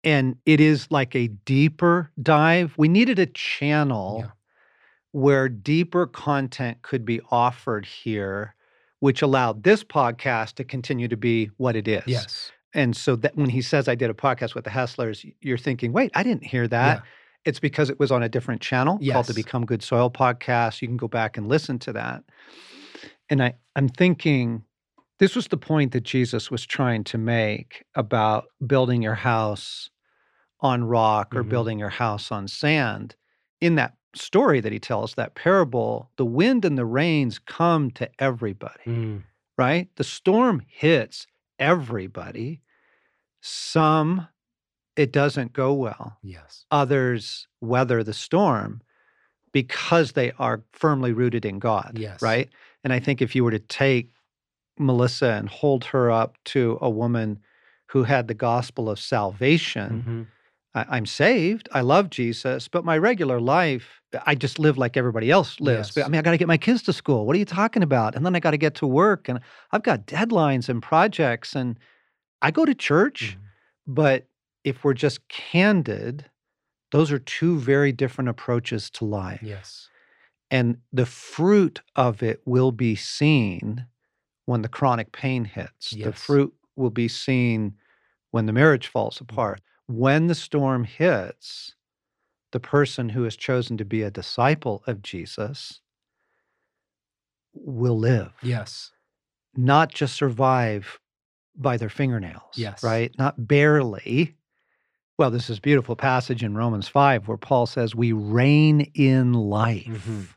And 0.02 0.36
it 0.46 0.60
is 0.60 0.90
like 0.90 1.14
a 1.14 1.28
deeper 1.28 2.10
dive. 2.22 2.72
We 2.78 2.88
needed 2.88 3.18
a 3.18 3.26
channel 3.26 4.20
Yeah. 4.24 4.30
where 5.12 5.48
deeper 5.50 6.06
content 6.06 6.80
could 6.82 7.04
be 7.04 7.20
offered 7.30 7.84
here, 7.84 8.54
which 9.00 9.20
allowed 9.20 9.62
this 9.62 9.84
podcast 9.84 10.54
to 10.54 10.64
continue 10.64 11.08
to 11.08 11.16
be 11.16 11.50
what 11.58 11.76
it 11.76 11.86
is. 11.86 12.02
Yes. 12.06 12.50
And 12.74 12.96
so 12.96 13.14
that 13.16 13.36
when 13.36 13.50
he 13.50 13.62
says 13.62 13.88
I 13.88 13.94
did 13.94 14.10
a 14.10 14.14
podcast 14.14 14.54
with 14.54 14.64
the 14.64 14.70
Helsers, 14.70 15.24
you're 15.40 15.58
thinking, 15.58 15.92
wait, 15.92 16.10
I 16.14 16.22
didn't 16.22 16.44
hear 16.44 16.66
that. 16.68 16.98
Yeah. 16.98 17.02
It's 17.44 17.60
because 17.60 17.90
it 17.90 18.00
was 18.00 18.10
on 18.10 18.22
a 18.22 18.28
different 18.28 18.60
channel 18.62 18.98
called 19.12 19.26
the 19.26 19.34
Become 19.34 19.64
Good 19.66 19.82
Soil 19.82 20.10
podcast. 20.10 20.80
You 20.82 20.88
can 20.88 20.96
go 20.96 21.08
back 21.08 21.36
and 21.36 21.46
listen 21.46 21.78
to 21.80 21.92
that. 21.92 22.24
And 23.30 23.42
I, 23.42 23.54
I'm 23.76 23.88
thinking 23.88 24.64
this 25.18 25.36
was 25.36 25.48
the 25.48 25.56
point 25.56 25.92
that 25.92 26.02
Jesus 26.02 26.50
was 26.50 26.66
trying 26.66 27.04
to 27.04 27.18
make 27.18 27.84
about 27.94 28.46
building 28.66 29.02
your 29.02 29.14
house 29.14 29.90
on 30.60 30.84
rock 30.84 31.34
or 31.36 31.44
Mhm. 31.44 31.48
building 31.50 31.78
your 31.78 31.90
house 31.90 32.32
on 32.32 32.48
sand. 32.48 33.14
In 33.60 33.74
that 33.76 33.94
story 34.16 34.60
that 34.60 34.72
he 34.72 34.78
tells, 34.78 35.14
that 35.14 35.34
parable, 35.34 36.10
the 36.16 36.24
wind 36.24 36.64
and 36.64 36.78
the 36.78 36.84
rains 36.86 37.38
come 37.38 37.90
to 37.92 38.08
everybody 38.18 38.84
Mm. 38.86 39.22
right? 39.58 39.88
The 39.96 40.04
storm 40.04 40.62
hits 40.66 41.26
everybody. 41.58 42.60
Some, 43.40 44.26
it 44.96 45.12
doesn't 45.12 45.52
go 45.52 45.72
well. 45.74 46.18
Yes. 46.22 46.64
Others 46.70 47.46
weather 47.60 48.02
the 48.02 48.14
storm 48.14 48.80
because 49.52 50.12
they 50.12 50.32
are 50.38 50.62
firmly 50.72 51.12
rooted 51.12 51.44
in 51.44 51.58
God, 51.58 51.92
Yes. 51.96 52.20
right? 52.22 52.48
And 52.82 52.92
I 52.92 52.98
think 53.00 53.22
if 53.22 53.34
you 53.36 53.44
were 53.44 53.50
to 53.52 53.58
take 53.58 54.10
Melissa 54.78 55.32
and 55.32 55.48
hold 55.48 55.84
her 55.86 56.10
up 56.10 56.36
to 56.46 56.78
a 56.80 56.90
woman 56.90 57.38
who 57.86 58.02
had 58.02 58.26
the 58.26 58.34
gospel 58.34 58.90
of 58.90 58.98
salvation, 58.98 60.02
Mhm. 60.06 60.26
I, 60.74 60.86
I'm 60.88 61.06
saved. 61.06 61.68
I 61.72 61.80
love 61.82 62.10
Jesus, 62.10 62.68
but 62.68 62.84
my 62.84 62.98
regular 62.98 63.40
life, 63.40 64.00
I 64.26 64.34
just 64.34 64.58
live 64.58 64.76
like 64.78 64.96
everybody 64.96 65.30
else 65.30 65.60
lives. 65.60 65.90
But, 65.90 66.00
Yes. 66.00 66.06
I 66.06 66.08
mean, 66.10 66.18
I 66.18 66.22
got 66.22 66.32
to 66.32 66.36
get 66.38 66.48
my 66.48 66.56
kids 66.56 66.82
to 66.84 66.92
school. 66.92 67.26
What 67.26 67.36
are 67.36 67.38
you 67.38 67.44
talking 67.44 67.82
about? 67.82 68.14
And 68.14 68.24
then 68.26 68.34
I 68.36 68.40
got 68.40 68.52
to 68.52 68.56
get 68.58 68.74
to 68.76 68.86
work, 68.86 69.28
and 69.28 69.40
I've 69.72 69.82
got 69.82 70.06
deadlines 70.06 70.68
and 70.68 70.82
projects, 70.82 71.54
and 71.54 71.78
I 72.42 72.50
go 72.50 72.64
to 72.64 72.74
church. 72.74 73.36
Mhm. 73.36 73.40
But 73.86 74.26
if 74.64 74.82
we're 74.82 74.94
just 74.94 75.26
candid, 75.28 76.26
those 76.90 77.12
are 77.12 77.18
two 77.18 77.58
very 77.58 77.92
different 77.92 78.28
approaches 78.30 78.88
to 78.90 79.04
life. 79.04 79.40
Yes. 79.42 79.88
And 80.50 80.78
the 80.92 81.06
fruit 81.06 81.80
of 81.96 82.22
it 82.22 82.40
will 82.44 82.72
be 82.72 82.94
seen 82.96 83.86
when 84.46 84.62
the 84.62 84.68
chronic 84.68 85.10
pain 85.12 85.44
hits. 85.44 85.92
Yes. 85.92 86.06
The 86.06 86.12
fruit 86.12 86.54
will 86.76 86.90
be 86.90 87.08
seen 87.08 87.74
when 88.30 88.46
the 88.46 88.52
marriage 88.52 88.86
falls 88.86 89.20
apart. 89.20 89.60
When 89.86 90.26
the 90.28 90.34
storm 90.34 90.84
hits, 90.84 91.74
the 92.52 92.60
person 92.60 93.08
who 93.10 93.24
has 93.24 93.36
chosen 93.36 93.76
to 93.78 93.84
be 93.84 94.02
a 94.02 94.10
disciple 94.10 94.82
of 94.86 95.02
Jesus 95.02 95.80
will 97.52 97.98
live, 97.98 98.32
Yes. 98.42 98.92
not 99.56 99.92
just 99.92 100.16
survive 100.16 100.98
by 101.56 101.76
their 101.76 101.88
fingernails, 101.88 102.56
Yes. 102.56 102.82
right? 102.82 103.16
Not 103.18 103.46
barely. 103.46 104.36
Well, 105.18 105.30
this 105.30 105.48
is 105.48 105.58
a 105.58 105.62
beautiful 105.62 105.94
passage 105.94 106.42
in 106.42 106.56
Romans 106.56 106.88
5 106.88 107.28
where 107.28 107.36
Paul 107.36 107.66
says, 107.66 107.94
We 107.94 108.10
reign 108.12 108.80
in 108.94 109.32
life 109.32 109.84
Mhm. 109.86 110.28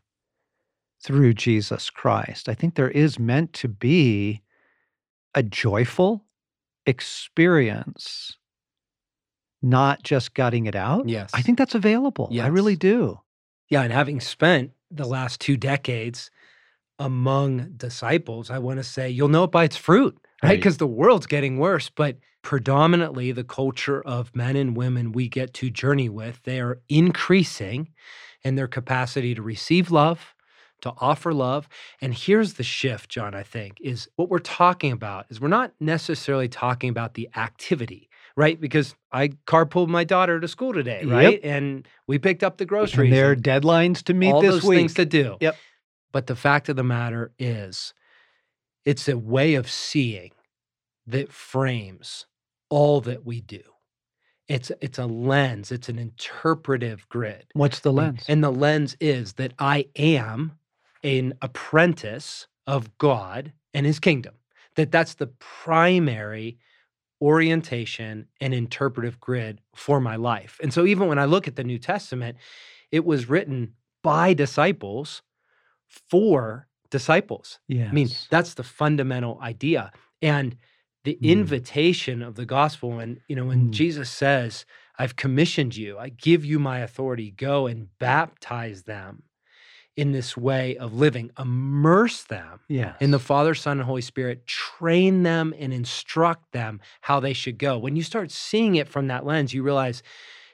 through 1.04 1.34
Jesus 1.34 1.90
Christ. 1.90 2.48
I 2.50 2.54
think 2.54 2.76
there 2.76 2.92
is 2.92 3.18
meant 3.18 3.54
to 3.54 3.68
be 3.68 4.44
a 5.34 5.42
joyful 5.42 6.26
experience, 6.86 8.37
not 9.62 10.04
just 10.04 10.34
gutting 10.34 10.66
it 10.66 10.76
out. 10.76 11.08
Yes. 11.08 11.32
I 11.34 11.42
think 11.42 11.58
that's 11.58 11.76
available. 11.76 12.30
I 12.40 12.48
really 12.48 12.76
do. 12.76 13.20
Yeah, 13.70 13.82
and 13.82 13.92
having 13.92 14.22
spent 14.22 14.72
the 14.90 15.06
last 15.06 15.42
two 15.42 15.58
decades 15.58 16.32
among 17.00 17.74
disciples, 17.76 18.50
I 18.50 18.60
want 18.60 18.80
to 18.80 18.84
say 18.84 19.10
you'll 19.10 19.28
know 19.28 19.44
it 19.44 19.52
by 19.52 19.66
its 19.66 19.78
fruit, 19.78 20.18
right? 20.42 20.50
Right. 20.50 20.56
Because 20.58 20.78
the 20.78 20.88
world's 20.88 21.28
getting 21.28 21.58
worse, 21.58 21.90
but 21.90 22.18
predominantly 22.42 23.32
the 23.32 23.44
culture 23.44 24.02
of 24.02 24.34
men 24.36 24.56
and 24.56 24.78
women 24.78 25.12
we 25.12 25.28
get 25.28 25.54
to 25.56 25.70
journey 25.70 26.08
with, 26.08 26.42
they 26.44 26.62
are 26.62 26.80
increasing 26.88 27.90
in 28.44 28.56
their 28.56 28.68
capacity 28.68 29.36
to 29.36 29.42
receive 29.42 29.92
love, 29.92 30.34
to 30.82 30.94
offer 30.98 31.34
love. 31.34 31.68
And 32.00 32.14
here's 32.14 32.54
the 32.54 32.64
shift, 32.64 33.10
John, 33.10 33.36
I 33.36 33.44
think, 33.44 33.78
is 33.82 34.08
what 34.16 34.30
we're 34.30 34.40
talking 34.40 34.92
about 34.92 35.26
is 35.30 35.42
we're 35.42 35.50
not 35.50 35.74
necessarily 35.80 36.48
talking 36.48 36.90
about 36.90 37.16
the 37.16 37.30
activity, 37.36 38.07
right? 38.38 38.62
Because 38.62 38.96
I 39.12 39.30
carpooled 39.48 39.90
my 39.90 40.06
daughter 40.06 40.40
to 40.40 40.48
school 40.48 40.72
today, 40.72 41.02
Yep. 41.04 41.12
right? 41.12 41.40
And 41.44 41.86
we 42.08 42.20
picked 42.20 42.44
up 42.44 42.58
the 42.58 42.66
groceries. 42.66 43.08
And 43.10 43.14
there 43.14 43.30
are 43.30 43.34
and 43.34 43.44
deadlines 43.44 44.02
to 44.04 44.14
meet 44.14 44.32
all 44.32 44.42
this 44.42 44.52
those 44.52 44.64
week. 44.64 44.78
things 44.80 44.94
to 44.94 45.06
do. 45.06 45.38
Yep. 45.42 45.58
But 46.14 46.28
the 46.28 46.36
fact 46.36 46.70
of 46.70 46.78
the 46.78 46.84
matter 46.84 47.34
is, 47.38 47.94
it's 48.86 49.10
a 49.10 49.18
way 49.18 49.56
of 49.56 49.70
seeing 49.70 50.32
that 51.08 51.34
frames 51.34 52.26
all 52.70 53.02
that 53.02 53.26
we 53.26 53.42
do. 53.42 53.62
It's 54.48 54.72
it's 54.80 54.98
a 54.98 55.06
lens. 55.06 55.72
It's 55.74 55.90
an 55.90 56.00
interpretive 56.00 57.10
grid. 57.10 57.48
What's 57.54 57.80
the 57.82 57.90
And- 57.90 57.98
lens? 57.98 58.26
And 58.30 58.42
the 58.44 58.52
lens 58.52 58.96
is 59.02 59.34
that 59.34 59.54
I 59.60 59.88
am 59.98 60.58
an 61.04 61.34
apprentice 61.42 62.48
of 62.66 62.98
God 62.98 63.52
and 63.74 63.86
his 63.86 64.00
kingdom. 64.00 64.36
That 64.76 64.92
that's 64.92 65.16
the 65.16 65.28
primary 65.28 66.58
orientation 67.22 68.28
and 68.42 68.54
interpretive 68.54 69.20
grid 69.20 69.62
for 69.76 70.00
my 70.00 70.16
life. 70.16 70.60
And 70.62 70.74
so 70.74 70.86
even 70.86 71.08
when 71.08 71.20
I 71.20 71.26
look 71.26 71.48
at 71.48 71.56
the 71.56 71.64
New 71.64 71.80
Testament, 71.80 72.38
it 72.92 73.06
was 73.06 73.30
written 73.30 73.76
by 74.04 74.34
disciples 74.34 75.24
for 75.90 76.68
disciples. 76.90 77.60
yes. 77.68 77.90
I 77.92 77.94
mean, 77.96 78.10
that's 78.30 78.54
the 78.54 78.64
fundamental 78.64 79.40
idea. 79.42 79.92
And 80.22 80.58
the 81.04 81.18
Mm. 81.22 81.30
invitation 81.32 82.22
of 82.22 82.36
the 82.36 82.46
gospel, 82.46 83.00
and 83.00 83.22
you 83.28 83.36
know, 83.36 83.46
when 83.46 83.70
Mm. 83.70 83.72
Jesus 83.72 84.10
says, 84.10 84.66
I've 85.00 85.16
commissioned 85.16 85.76
you, 85.76 85.98
I 85.98 86.10
give 86.10 86.44
you 86.44 86.60
my 86.60 86.80
authority, 86.80 87.32
go 87.32 87.68
and 87.68 87.90
baptize 88.00 88.84
them 88.84 89.24
in 89.96 90.12
this 90.12 90.38
way 90.38 90.78
of 90.78 90.94
living, 90.94 91.32
immerse 91.40 92.24
them 92.24 92.62
yes. 92.70 92.98
in 93.02 93.12
the 93.12 93.20
Father, 93.20 93.56
Son, 93.56 93.80
and 93.80 93.86
Holy 93.88 94.02
Spirit, 94.02 94.44
train 94.78 95.24
them 95.24 95.54
and 95.58 95.74
instruct 95.74 96.52
them 96.52 96.80
how 97.02 97.20
they 97.20 97.34
should 97.34 97.58
go. 97.58 97.78
When 97.78 97.96
you 97.96 98.04
start 98.04 98.32
seeing 98.32 98.76
it 98.76 98.88
from 98.88 99.08
that 99.08 99.26
lens, 99.26 99.54
you 99.54 99.64
realize 99.64 100.04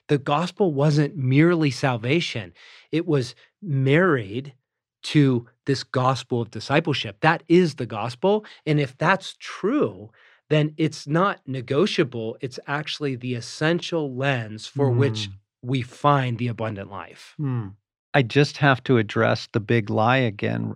the 0.08 0.18
gospel 0.18 0.74
wasn't 0.74 1.16
merely 1.16 1.72
salvation, 1.72 2.54
it 2.92 3.06
was 3.06 3.36
married 3.62 4.54
to 5.04 5.48
this 5.66 5.84
gospel 5.84 6.42
of 6.42 6.52
discipleship. 6.52 7.18
That 7.22 7.44
is 7.48 7.76
the 7.76 7.86
gospel. 7.86 8.46
And 8.66 8.80
if 8.80 8.98
that's 8.98 9.36
true, 9.40 10.12
then 10.50 10.74
it's 10.78 11.08
not 11.08 11.42
negotiable. 11.46 12.38
It's 12.40 12.60
actually 12.68 13.16
the 13.16 13.36
essential 13.36 14.16
lens 14.16 14.66
for 14.66 14.90
mm. 14.90 14.98
which 14.98 15.30
we 15.62 15.82
find 15.82 16.38
the 16.38 16.48
abundant 16.48 16.90
life. 16.90 17.36
Mm. 17.40 17.74
I 18.14 18.22
just 18.22 18.58
have 18.58 18.84
to 18.84 18.98
address 18.98 19.50
the 19.52 19.60
big 19.60 19.90
lie 19.90 20.18
again. 20.18 20.76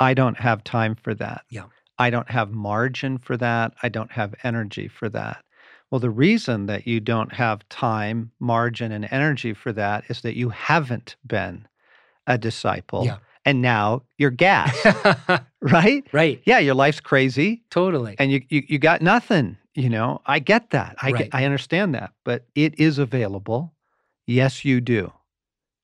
I 0.00 0.12
don't 0.14 0.38
have 0.38 0.64
time 0.64 0.94
for 0.94 1.14
that. 1.14 1.44
Yeah. 1.48 1.66
I 1.98 2.10
don't 2.10 2.30
have 2.30 2.50
margin 2.50 3.18
for 3.18 3.36
that. 3.36 3.74
I 3.82 3.88
don't 3.88 4.12
have 4.12 4.34
energy 4.42 4.88
for 4.88 5.08
that. 5.10 5.44
Well, 5.90 6.00
the 6.00 6.10
reason 6.10 6.66
that 6.66 6.86
you 6.86 6.98
don't 6.98 7.32
have 7.34 7.68
time, 7.68 8.32
margin, 8.40 8.90
and 8.90 9.06
energy 9.10 9.54
for 9.54 9.72
that 9.72 10.04
is 10.08 10.22
that 10.22 10.36
you 10.36 10.48
haven't 10.48 11.16
been 11.26 11.68
a 12.26 12.36
disciple. 12.36 13.04
Yeah. 13.04 13.18
And 13.44 13.60
now 13.60 14.02
you're 14.16 14.30
gas, 14.30 14.74
right? 15.60 16.04
Right. 16.12 16.42
Yeah, 16.46 16.58
your 16.58 16.74
life's 16.74 17.00
crazy. 17.00 17.62
Totally. 17.70 18.16
And 18.18 18.32
you, 18.32 18.42
you, 18.48 18.62
you 18.66 18.78
got 18.78 19.02
nothing. 19.02 19.58
You 19.74 19.90
know, 19.90 20.22
I 20.24 20.38
get 20.38 20.70
that. 20.70 20.96
I, 21.02 21.12
right. 21.12 21.24
get, 21.24 21.34
I 21.34 21.44
understand 21.44 21.94
that. 21.94 22.12
But 22.24 22.46
it 22.54 22.78
is 22.80 22.98
available. 22.98 23.74
Yes, 24.26 24.64
you 24.64 24.80
do. 24.80 25.12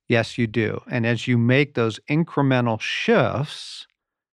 Yes, 0.08 0.38
you 0.38 0.46
do. 0.46 0.80
And 0.90 1.06
as 1.06 1.28
you 1.28 1.38
make 1.38 1.74
those 1.74 2.00
incremental 2.08 2.80
shifts 2.80 3.86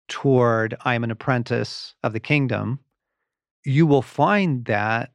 toward 0.08 0.76
I'm 0.86 1.04
an 1.04 1.12
apprentice 1.12 1.96
of 2.04 2.14
the 2.14 2.20
kingdom, 2.20 2.80
you 3.66 3.86
will 3.86 4.02
find 4.02 4.66
that 4.66 5.12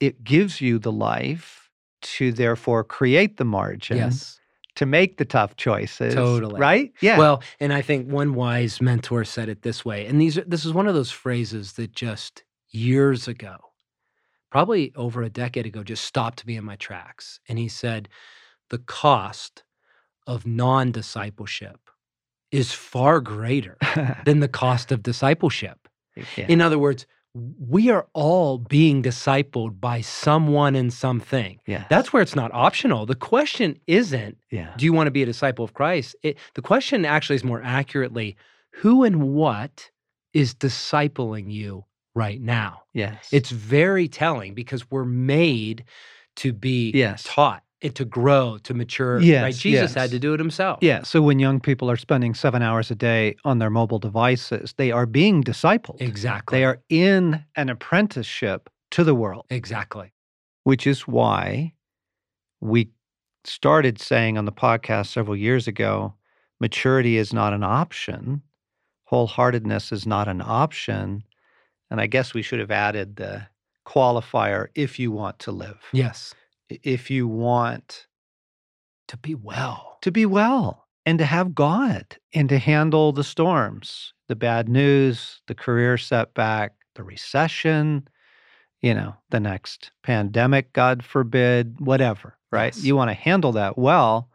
it 0.00 0.22
gives 0.22 0.60
you 0.60 0.78
the 0.78 0.92
life 0.92 1.70
to 2.02 2.32
therefore 2.32 2.84
create 2.84 3.36
the 3.36 3.44
margin. 3.44 3.96
Yes. 3.96 4.40
To 4.76 4.84
make 4.84 5.16
the 5.16 5.24
tough 5.24 5.56
choices. 5.56 6.14
Totally. 6.14 6.60
Right? 6.60 6.92
Yeah. 7.00 7.16
Well, 7.16 7.42
and 7.60 7.72
I 7.72 7.80
think 7.80 8.10
one 8.10 8.34
wise 8.34 8.78
mentor 8.82 9.24
said 9.24 9.48
it 9.48 9.62
this 9.62 9.86
way. 9.86 10.04
And 10.04 10.20
these 10.20 10.34
this 10.46 10.66
is 10.66 10.74
one 10.74 10.86
of 10.86 10.94
those 10.94 11.10
phrases 11.10 11.72
that 11.74 11.92
just 11.92 12.44
years 12.68 13.26
ago, 13.26 13.56
probably 14.50 14.92
over 14.94 15.22
a 15.22 15.30
decade 15.30 15.64
ago, 15.64 15.82
just 15.82 16.04
stopped 16.04 16.46
me 16.46 16.58
in 16.58 16.64
my 16.64 16.76
tracks. 16.76 17.40
And 17.48 17.58
he 17.58 17.68
said, 17.68 18.10
the 18.68 18.76
cost 18.78 19.64
of 20.26 20.46
non 20.46 20.92
discipleship 20.92 21.80
is 22.52 22.72
far 22.72 23.20
greater 23.20 23.76
than 24.24 24.40
the 24.40 24.48
cost 24.48 24.92
of 24.92 25.02
discipleship. 25.02 25.88
Yeah. 26.36 26.46
In 26.48 26.60
other 26.60 26.78
words, 26.78 27.06
we 27.34 27.90
are 27.90 28.06
all 28.14 28.58
being 28.58 29.02
discipled 29.02 29.78
by 29.78 30.00
someone 30.00 30.74
and 30.74 30.92
something. 30.92 31.60
Yeah. 31.66 31.84
That's 31.90 32.12
where 32.12 32.22
it's 32.22 32.36
not 32.36 32.50
optional. 32.54 33.04
The 33.04 33.14
question 33.14 33.78
isn't, 33.86 34.38
yeah. 34.50 34.72
do 34.76 34.86
you 34.86 34.92
want 34.92 35.06
to 35.08 35.10
be 35.10 35.22
a 35.22 35.26
disciple 35.26 35.64
of 35.64 35.74
Christ? 35.74 36.16
It, 36.22 36.38
the 36.54 36.62
question 36.62 37.04
actually 37.04 37.36
is 37.36 37.44
more 37.44 37.62
accurately, 37.62 38.36
who 38.70 39.04
and 39.04 39.34
what 39.34 39.90
is 40.32 40.54
discipling 40.54 41.52
you 41.52 41.84
right 42.14 42.40
now? 42.40 42.82
Yes. 42.94 43.28
It's 43.32 43.50
very 43.50 44.08
telling 44.08 44.54
because 44.54 44.90
we're 44.90 45.04
made 45.04 45.84
to 46.36 46.52
be 46.52 46.90
yes. 46.92 47.24
taught 47.26 47.62
it 47.80 47.94
to 47.96 48.04
grow, 48.04 48.58
to 48.62 48.74
mature. 48.74 49.20
Yes, 49.20 49.42
right? 49.42 49.54
Jesus 49.54 49.90
yes. 49.90 49.94
had 49.94 50.10
to 50.10 50.18
do 50.18 50.32
it 50.34 50.40
himself. 50.40 50.78
Yeah. 50.80 51.02
So 51.02 51.20
when 51.20 51.38
young 51.38 51.60
people 51.60 51.90
are 51.90 51.96
spending 51.96 52.34
seven 52.34 52.62
hours 52.62 52.90
a 52.90 52.94
day 52.94 53.36
on 53.44 53.58
their 53.58 53.70
mobile 53.70 53.98
devices, 53.98 54.74
they 54.76 54.90
are 54.90 55.06
being 55.06 55.42
discipled. 55.42 56.00
Exactly. 56.00 56.58
They 56.58 56.64
are 56.64 56.80
in 56.88 57.44
an 57.54 57.68
apprenticeship 57.68 58.70
to 58.92 59.04
the 59.04 59.14
world. 59.14 59.46
Exactly. 59.50 60.12
Which 60.64 60.86
is 60.86 61.02
why 61.02 61.74
we 62.60 62.90
started 63.44 64.00
saying 64.00 64.38
on 64.38 64.44
the 64.44 64.52
podcast 64.52 65.08
several 65.08 65.36
years 65.36 65.68
ago 65.68 66.14
maturity 66.58 67.18
is 67.18 67.34
not 67.34 67.52
an 67.52 67.62
option, 67.62 68.42
wholeheartedness 69.12 69.92
is 69.92 70.06
not 70.06 70.26
an 70.26 70.40
option. 70.40 71.22
And 71.90 72.00
I 72.00 72.06
guess 72.06 72.32
we 72.32 72.42
should 72.42 72.58
have 72.58 72.70
added 72.70 73.16
the 73.16 73.46
qualifier 73.86 74.68
if 74.74 74.98
you 74.98 75.12
want 75.12 75.38
to 75.40 75.52
live. 75.52 75.78
Yes 75.92 76.34
if 76.68 77.10
you 77.10 77.28
want 77.28 78.06
to 79.08 79.16
be 79.16 79.34
well, 79.34 79.98
to 80.02 80.10
be 80.10 80.26
well 80.26 80.86
and 81.04 81.18
to 81.18 81.24
have 81.24 81.54
God 81.54 82.16
and 82.34 82.48
to 82.48 82.58
handle 82.58 83.12
the 83.12 83.24
storms, 83.24 84.12
the 84.28 84.36
bad 84.36 84.68
news, 84.68 85.40
the 85.46 85.54
career 85.54 85.96
setback, 85.96 86.72
the 86.96 87.04
recession, 87.04 88.08
you 88.82 88.94
know, 88.94 89.14
the 89.30 89.40
next 89.40 89.92
pandemic, 90.02 90.72
God 90.72 91.04
forbid, 91.04 91.80
whatever, 91.80 92.36
right? 92.50 92.74
Yes. 92.74 92.84
You 92.84 92.96
want 92.96 93.10
to 93.10 93.14
handle 93.14 93.52
that 93.52 93.78
well. 93.78 94.30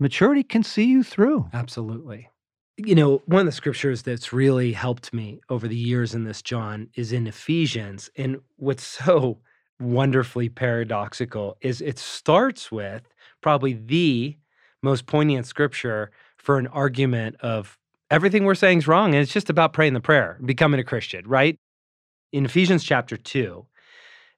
Maturity 0.00 0.42
can 0.42 0.62
see 0.62 0.84
you 0.84 1.02
through. 1.02 1.48
Absolutely. 1.52 2.28
You 2.76 2.96
know, 2.96 3.22
one 3.26 3.40
of 3.40 3.46
the 3.46 3.52
scriptures 3.52 4.02
that's 4.02 4.32
really 4.32 4.72
helped 4.72 5.14
me 5.14 5.40
over 5.48 5.68
the 5.68 5.76
years 5.76 6.14
in 6.14 6.24
this, 6.24 6.42
John, 6.42 6.88
is 6.96 7.12
in 7.12 7.28
Ephesians. 7.28 8.10
And 8.16 8.40
what's 8.56 8.82
so 9.04 9.38
wonderfully 9.80 10.48
paradoxical 10.48 11.56
is 11.60 11.80
it 11.80 11.98
starts 11.98 12.70
with 12.70 13.02
probably 13.40 13.72
the 13.72 14.36
most 14.82 15.06
poignant 15.06 15.46
scripture 15.46 16.10
for 16.36 16.58
an 16.58 16.66
argument 16.68 17.36
of 17.40 17.78
everything 18.10 18.44
we're 18.44 18.54
saying 18.54 18.78
is 18.78 18.88
wrong 18.88 19.14
and 19.14 19.22
it's 19.22 19.32
just 19.32 19.50
about 19.50 19.72
praying 19.72 19.94
the 19.94 20.00
prayer 20.00 20.38
becoming 20.44 20.78
a 20.78 20.84
christian 20.84 21.26
right? 21.26 21.58
In 22.32 22.44
ephesians 22.44 22.84
chapter 22.84 23.16
2 23.16 23.66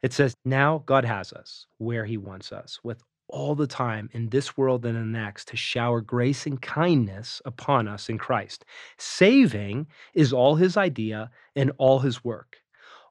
it 0.03 0.13
says 0.13 0.35
now 0.45 0.83
god 0.87 1.05
has 1.05 1.33
us 1.33 1.67
where 1.79 2.05
he 2.07 2.17
wants 2.17 2.53
us 2.53 2.81
with 2.83 3.03
all 3.29 3.55
the 3.55 3.67
time 3.67 4.09
in 4.13 4.29
this 4.29 4.57
world 4.57 4.87
and 4.87 4.97
the 4.97 5.01
next 5.01 5.49
to 5.49 5.57
shower 5.57 6.01
grace 6.01 6.47
and 6.47 6.63
kindness 6.63 7.43
upon 7.45 7.89
us 7.89 8.09
in 8.09 8.19
christ. 8.19 8.65
Saving 8.99 9.87
is 10.15 10.33
all 10.33 10.55
his 10.55 10.77
idea 10.77 11.31
and 11.57 11.73
all 11.79 11.99
his 11.99 12.25
work 12.25 12.59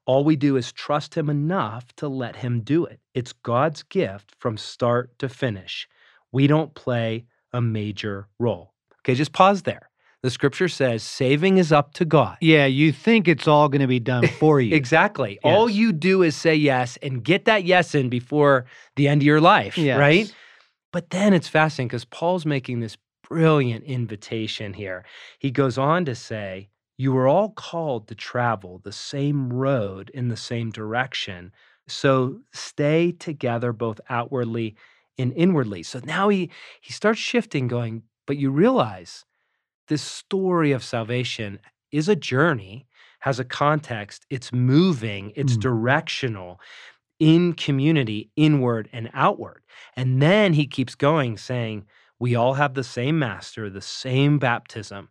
all 0.06 0.24
we 0.24 0.36
do 0.36 0.56
is 0.56 0.72
trust 0.72 1.16
Him 1.16 1.30
enough 1.30 1.94
to 1.98 2.08
let 2.08 2.38
Him 2.38 2.62
do 2.62 2.86
it. 2.86 3.00
It's 3.14 3.34
God's 3.34 3.84
gift 3.84 4.36
from 4.40 4.58
start 4.58 5.18
to 5.20 5.30
finish. 5.30 5.88
We 6.32 6.48
don't 6.48 6.74
play 6.74 7.26
a 7.54 7.62
major 7.62 8.28
role. 8.40 8.74
Okay, 9.02 9.16
just 9.16 9.34
pause 9.34 9.64
there. 9.64 9.90
The 10.22 10.32
scripture 10.32 10.68
says 10.68 11.04
saving 11.04 11.60
is 11.60 11.72
up 11.72 11.94
to 11.94 12.06
God. 12.06 12.38
Yeah, 12.42 12.66
you 12.66 12.92
think 12.92 13.28
it's 13.28 13.48
all 13.48 13.70
going 13.70 13.82
to 13.82 13.88
be 13.88 14.00
done 14.00 14.28
for 14.40 14.60
you. 14.60 14.76
exactly. 14.76 15.40
Yes. 15.44 15.56
All 15.56 15.70
you 15.70 15.92
do 15.92 16.24
is 16.24 16.36
say 16.36 16.56
yes 16.56 16.98
and 17.04 17.24
get 17.24 17.46
that 17.46 17.64
yes 17.64 17.94
in 17.94 18.10
before 18.10 18.66
the 18.96 19.08
end 19.08 19.22
of 19.22 19.26
your 19.26 19.40
life, 19.40 19.78
yes. 19.78 20.00
right? 20.00 20.34
But 20.92 21.12
then 21.12 21.34
it's 21.34 21.48
fascinating 21.48 21.90
because 21.90 22.06
Paul's 22.06 22.46
making 22.46 22.80
this 22.80 22.98
brilliant 23.28 23.84
invitation 23.84 24.74
here. 24.74 25.06
He 25.40 25.52
goes 25.52 25.78
on 25.78 26.06
to 26.06 26.16
say, 26.16 26.70
you 26.98 27.16
are 27.18 27.28
all 27.28 27.50
called 27.50 28.08
to 28.08 28.16
travel 28.16 28.80
the 28.84 28.92
same 28.92 29.52
road 29.52 30.10
in 30.14 30.30
the 30.30 30.38
same 30.38 30.72
direction. 30.72 31.52
So 31.88 32.40
stay 32.54 33.12
together 33.12 33.74
both 33.74 34.00
outwardly 34.10 34.76
and 35.18 35.34
inwardly. 35.34 35.84
So 35.84 36.00
now 36.04 36.30
he 36.30 36.52
he 36.82 36.94
starts 36.94 37.20
shifting 37.20 37.68
going, 37.68 38.04
but 38.26 38.38
you 38.38 38.52
realize 38.52 39.26
this 39.88 40.02
story 40.02 40.72
of 40.72 40.84
salvation 40.84 41.60
is 41.92 42.10
a 42.10 42.16
journey, 42.16 42.88
has 43.20 43.40
a 43.40 43.46
context, 43.46 44.26
it's 44.30 44.52
moving, 44.52 45.32
it's 45.36 45.58
mm. 45.58 45.62
directional 45.62 46.60
in 47.20 47.54
community, 47.54 48.30
inward 48.36 48.90
and 48.92 49.10
outward. 49.14 49.64
And 49.96 50.22
then 50.22 50.54
he 50.54 50.66
keeps 50.66 50.96
going 50.96 51.38
saying, 51.38 51.86
we 52.20 52.36
all 52.36 52.56
have 52.56 52.74
the 52.74 52.84
same 52.84 53.20
master, 53.20 53.70
the 53.70 53.82
same 53.82 54.40
baptism 54.40 55.10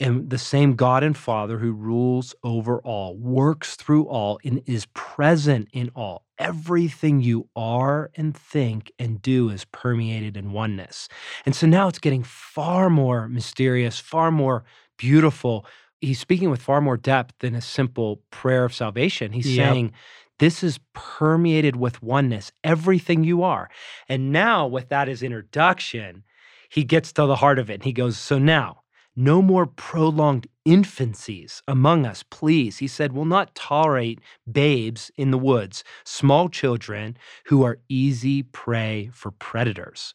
and 0.00 0.30
the 0.30 0.38
same 0.38 0.74
God 0.74 1.02
and 1.02 1.16
Father 1.16 1.58
who 1.58 1.72
rules 1.72 2.34
over 2.44 2.80
all, 2.82 3.16
works 3.16 3.74
through 3.74 4.04
all, 4.04 4.38
and 4.44 4.62
is 4.66 4.86
present 4.94 5.68
in 5.72 5.90
all. 5.94 6.24
Everything 6.38 7.20
you 7.20 7.48
are 7.56 8.10
and 8.14 8.36
think 8.36 8.92
and 8.98 9.20
do 9.20 9.50
is 9.50 9.64
permeated 9.66 10.36
in 10.36 10.52
oneness. 10.52 11.08
And 11.44 11.54
so 11.54 11.66
now 11.66 11.88
it's 11.88 11.98
getting 11.98 12.22
far 12.22 12.88
more 12.88 13.28
mysterious, 13.28 13.98
far 13.98 14.30
more 14.30 14.64
beautiful. 14.98 15.66
He's 16.00 16.20
speaking 16.20 16.50
with 16.50 16.62
far 16.62 16.80
more 16.80 16.96
depth 16.96 17.34
than 17.40 17.56
a 17.56 17.60
simple 17.60 18.22
prayer 18.30 18.64
of 18.64 18.72
salvation. 18.74 19.32
He's 19.32 19.56
yep. 19.56 19.72
saying, 19.72 19.92
this 20.38 20.62
is 20.62 20.78
permeated 20.92 21.74
with 21.74 22.02
oneness, 22.02 22.52
everything 22.62 23.24
you 23.24 23.42
are. 23.42 23.68
And 24.08 24.30
now, 24.30 24.68
with 24.68 24.88
that 24.90 25.08
as 25.08 25.22
introduction, 25.22 26.22
he 26.68 26.84
gets 26.84 27.12
to 27.14 27.26
the 27.26 27.36
heart 27.36 27.58
of 27.58 27.70
it. 27.70 27.74
And 27.74 27.84
he 27.84 27.92
goes, 27.92 28.16
So 28.18 28.38
now, 28.38 28.82
no 29.18 29.42
more 29.42 29.66
prolonged 29.66 30.46
infancies 30.64 31.60
among 31.66 32.06
us, 32.06 32.22
please. 32.22 32.78
He 32.78 32.86
said, 32.86 33.12
We'll 33.12 33.24
not 33.24 33.54
tolerate 33.56 34.20
babes 34.50 35.10
in 35.16 35.32
the 35.32 35.38
woods, 35.38 35.82
small 36.04 36.48
children 36.48 37.18
who 37.46 37.64
are 37.64 37.80
easy 37.88 38.44
prey 38.44 39.10
for 39.12 39.32
predators. 39.32 40.14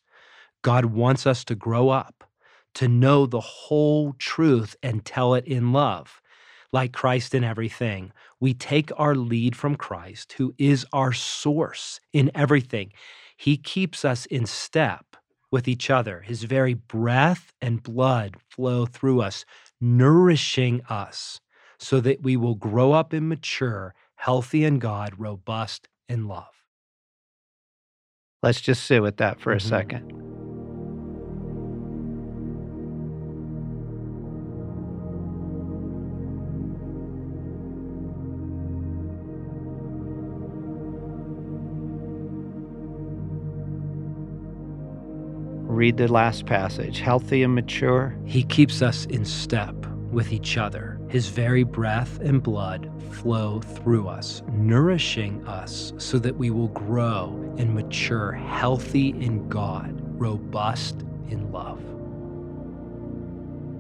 God 0.62 0.86
wants 0.86 1.28
us 1.28 1.44
to 1.46 1.56
grow 1.56 1.90
up, 1.90 2.24
to 2.76 2.88
know 2.88 3.26
the 3.26 3.42
whole 3.42 4.14
truth 4.14 4.78
and 4.82 5.04
tell 5.04 5.34
it 5.34 5.46
in 5.46 5.74
love. 5.74 6.22
Like 6.72 6.94
Christ 6.94 7.36
in 7.36 7.44
everything, 7.44 8.14
we 8.40 8.54
take 8.54 8.90
our 8.98 9.16
lead 9.16 9.56
from 9.56 9.76
Christ, 9.76 10.34
who 10.38 10.56
is 10.58 10.86
our 10.94 11.12
source 11.12 12.00
in 12.14 12.32
everything. 12.34 12.94
He 13.36 13.58
keeps 13.58 14.06
us 14.06 14.26
in 14.28 14.46
step 14.46 15.13
with 15.54 15.68
each 15.68 15.92
other. 15.92 16.22
His 16.22 16.44
very 16.46 16.74
breath 16.74 17.54
and 17.62 17.82
blood 17.84 18.38
flow 18.50 18.88
through 18.88 19.22
us, 19.22 19.46
nourishing 19.80 20.82
us 20.90 21.40
so 21.78 22.02
that 22.02 22.24
we 22.24 22.36
will 22.36 22.56
grow 22.56 22.92
up 22.92 23.14
and 23.14 23.30
mature, 23.30 23.94
healthy 24.16 24.66
in 24.66 24.80
God, 24.80 25.14
robust 25.20 25.88
in 26.10 26.28
love. 26.28 26.66
Let's 28.42 28.62
just 28.62 28.84
sit 28.86 29.04
with 29.04 29.18
that 29.18 29.40
for 29.40 29.52
mm-hmm. 29.52 29.66
a 29.66 29.70
second. 29.70 30.43
Read 45.84 45.98
the 45.98 46.08
last 46.10 46.46
passage. 46.46 47.02
Healthy 47.02 47.44
and 47.44 47.54
mature. 47.54 48.18
He 48.24 48.44
keeps 48.44 48.82
us 48.82 49.04
in 49.08 49.26
step 49.26 49.76
with 50.14 50.32
each 50.32 50.58
other. 50.58 50.98
His 51.10 51.28
very 51.28 51.64
breath 51.64 52.22
and 52.22 52.42
blood 52.42 52.90
flow 53.12 53.60
through 53.60 54.08
us, 54.08 54.44
nourishing 54.54 55.46
us 55.46 55.92
so 55.98 56.20
that 56.20 56.38
we 56.38 56.52
will 56.52 56.70
grow 56.70 57.34
and 57.58 57.76
mature 57.76 58.32
healthy 58.32 59.10
in 59.10 59.50
God, 59.50 60.00
robust 60.18 61.02
in 61.28 61.52
love. 61.52 61.82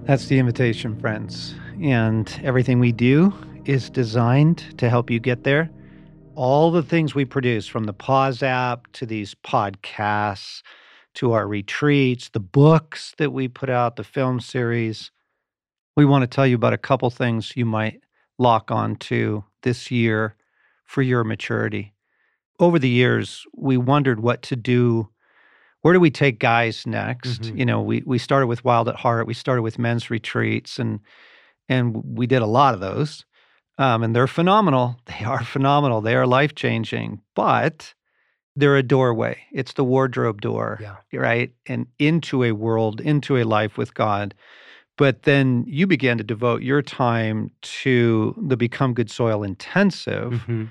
That's 0.05 0.25
the 0.25 0.39
invitation, 0.39 0.99
friends. 0.99 1.55
And 1.81 2.37
everything 2.43 2.79
we 2.79 2.91
do 2.91 3.33
is 3.63 3.89
designed 3.89 4.77
to 4.77 4.89
help 4.89 5.09
you 5.09 5.21
get 5.21 5.45
there. 5.45 5.69
All 6.35 6.69
the 6.69 6.83
things 6.83 7.15
we 7.15 7.23
produce, 7.23 7.65
from 7.65 7.85
the 7.85 7.93
Pause 7.93 8.43
app 8.43 8.91
to 8.91 9.05
these 9.05 9.35
podcasts, 9.35 10.63
to 11.15 11.34
our 11.34 11.47
retreats, 11.47 12.30
the 12.30 12.39
books 12.39 13.13
that 13.17 13.32
we 13.32 13.47
put 13.47 13.69
out, 13.69 13.95
the 13.95 14.04
film 14.04 14.39
series. 14.39 15.12
We 15.95 16.06
want 16.06 16.23
to 16.23 16.28
tell 16.28 16.47
you 16.47 16.56
about 16.56 16.73
a 16.73 16.78
couple 16.78 17.10
things 17.10 17.56
you 17.56 17.65
might 17.65 18.02
lock 18.39 18.71
on 18.71 18.95
to 18.95 19.43
this 19.62 19.91
year 19.91 20.36
for 20.86 21.02
your 21.02 21.23
maturity. 21.23 21.93
Over 22.60 22.80
the 22.80 22.89
years, 22.89 23.45
we 23.56 23.78
wondered 23.78 24.19
what 24.19 24.41
to 24.43 24.56
do. 24.56 25.10
Where 25.82 25.93
do 25.93 25.99
we 25.99 26.12
take 26.12 26.39
guys 26.39 26.88
next? 26.88 27.41
Mm-hmm. 27.41 27.58
You 27.58 27.65
know, 27.65 27.82
we 27.82 28.04
we 28.06 28.17
started 28.17 28.47
with 28.47 28.63
Wild 28.63 28.88
at 28.88 28.95
Heart. 28.95 29.28
We 29.28 29.34
started 29.34 29.63
with 29.63 29.80
men's 29.80 30.10
retreats, 30.10 30.80
and 30.80 30.99
and 31.67 32.17
we 32.17 32.28
did 32.28 32.41
a 32.41 32.47
lot 32.47 32.73
of 32.73 32.80
those. 32.80 33.26
Um, 33.78 34.04
and 34.04 34.15
they're 34.15 34.28
phenomenal. 34.28 34.99
They 35.06 35.26
are 35.26 35.43
phenomenal. 35.43 36.02
They 36.02 36.15
are 36.15 36.28
life 36.28 36.56
changing. 36.56 37.21
But 37.36 37.93
they're 38.55 38.77
a 38.77 38.83
doorway. 38.83 39.39
It's 39.51 39.73
the 39.73 39.83
wardrobe 39.83 40.41
door, 40.41 40.79
yeah. 40.81 40.95
right? 41.11 41.53
And 41.65 41.87
into 41.99 42.43
a 42.43 42.51
world, 42.51 43.01
into 43.01 43.37
a 43.37 43.43
life 43.43 43.77
with 43.77 43.93
God. 43.93 44.33
But 44.97 45.23
then 45.23 45.65
you 45.67 45.87
began 45.87 46.17
to 46.19 46.23
devote 46.23 46.61
your 46.61 46.83
time 46.83 47.49
to 47.61 48.35
the 48.39 48.55
Become 48.55 48.93
Good 48.93 49.09
Soil 49.09 49.41
Intensive, 49.41 50.33
mm-hmm. 50.33 50.65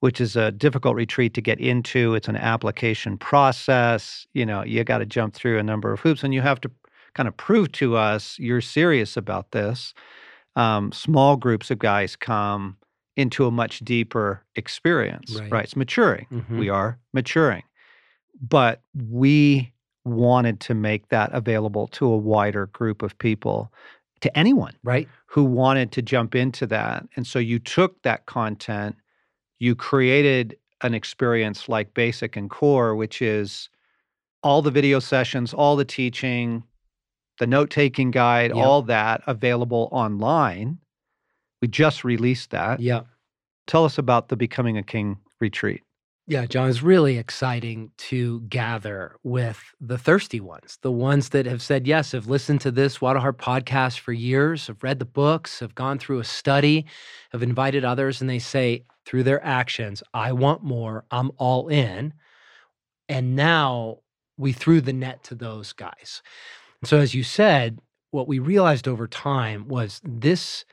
which 0.00 0.18
is 0.18 0.34
a 0.34 0.50
difficult 0.50 0.96
retreat 0.96 1.34
to 1.34 1.42
get 1.42 1.60
into. 1.60 2.14
It's 2.14 2.28
an 2.28 2.36
application 2.36 3.18
process. 3.18 4.26
You 4.32 4.46
know, 4.46 4.64
you 4.64 4.82
got 4.82 4.98
to 4.98 5.06
jump 5.06 5.34
through 5.34 5.58
a 5.58 5.62
number 5.62 5.92
of 5.92 6.00
hoops 6.00 6.24
and 6.24 6.32
you 6.32 6.40
have 6.40 6.60
to 6.62 6.70
kind 7.14 7.28
of 7.28 7.36
prove 7.36 7.72
to 7.72 7.96
us 7.96 8.38
you're 8.38 8.60
serious 8.60 9.16
about 9.16 9.52
this. 9.52 9.92
Um, 10.54 10.90
small 10.92 11.36
groups 11.36 11.70
of 11.70 11.78
guys 11.78 12.16
come 12.16 12.78
into 13.16 13.46
a 13.46 13.50
much 13.50 13.80
deeper 13.80 14.44
experience, 14.54 15.34
right? 15.34 15.50
right? 15.50 15.64
It's 15.64 15.76
maturing. 15.76 16.26
Mm-hmm. 16.30 16.58
We 16.58 16.68
are 16.68 16.98
maturing. 17.12 17.62
But 18.40 18.82
we 18.94 19.72
wanted 20.04 20.60
to 20.60 20.74
make 20.74 21.08
that 21.08 21.30
available 21.32 21.88
to 21.88 22.06
a 22.06 22.16
wider 22.16 22.66
group 22.66 23.02
of 23.02 23.18
people, 23.18 23.72
to 24.20 24.38
anyone, 24.38 24.74
right? 24.84 25.08
Who 25.26 25.44
wanted 25.44 25.92
to 25.92 26.02
jump 26.02 26.34
into 26.34 26.66
that. 26.66 27.06
And 27.16 27.26
so 27.26 27.38
you 27.38 27.58
took 27.58 28.02
that 28.02 28.26
content, 28.26 28.96
you 29.58 29.74
created 29.74 30.56
an 30.82 30.94
experience 30.94 31.68
like 31.68 31.94
Basic 31.94 32.36
and 32.36 32.50
Core, 32.50 32.94
which 32.94 33.22
is 33.22 33.70
all 34.42 34.60
the 34.62 34.70
video 34.70 35.00
sessions, 35.00 35.54
all 35.54 35.74
the 35.74 35.84
teaching, 35.84 36.62
the 37.38 37.46
note 37.46 37.70
taking 37.70 38.10
guide, 38.10 38.52
yep. 38.54 38.64
all 38.64 38.82
that 38.82 39.22
available 39.26 39.88
online 39.90 40.78
we 41.60 41.68
just 41.68 42.04
released 42.04 42.50
that. 42.50 42.80
Yeah. 42.80 43.02
Tell 43.66 43.84
us 43.84 43.98
about 43.98 44.28
the 44.28 44.36
Becoming 44.36 44.78
a 44.78 44.82
King 44.82 45.18
retreat. 45.40 45.82
Yeah, 46.28 46.44
John, 46.46 46.68
it's 46.68 46.82
really 46.82 47.18
exciting 47.18 47.92
to 47.98 48.40
gather 48.48 49.14
with 49.22 49.62
the 49.80 49.96
thirsty 49.96 50.40
ones, 50.40 50.76
the 50.82 50.90
ones 50.90 51.28
that 51.28 51.46
have 51.46 51.62
said 51.62 51.86
yes, 51.86 52.10
have 52.12 52.26
listened 52.26 52.60
to 52.62 52.72
this 52.72 53.00
Wild 53.00 53.16
at 53.16 53.22
Heart 53.22 53.38
podcast 53.38 54.00
for 54.00 54.12
years, 54.12 54.66
have 54.66 54.82
read 54.82 54.98
the 54.98 55.04
books, 55.04 55.60
have 55.60 55.76
gone 55.76 56.00
through 56.00 56.18
a 56.18 56.24
study, 56.24 56.84
have 57.30 57.44
invited 57.44 57.84
others, 57.84 58.20
and 58.20 58.28
they 58.28 58.40
say 58.40 58.84
through 59.04 59.22
their 59.22 59.44
actions, 59.44 60.02
I 60.12 60.32
want 60.32 60.64
more, 60.64 61.04
I'm 61.12 61.30
all 61.36 61.68
in. 61.68 62.12
And 63.08 63.36
now 63.36 63.98
we 64.36 64.52
threw 64.52 64.80
the 64.80 64.92
net 64.92 65.22
to 65.24 65.36
those 65.36 65.72
guys. 65.72 66.22
So, 66.82 66.98
as 66.98 67.14
you 67.14 67.22
said, 67.22 67.78
what 68.10 68.26
we 68.26 68.40
realized 68.40 68.88
over 68.88 69.06
time 69.06 69.68
was 69.68 70.00
this 70.04 70.64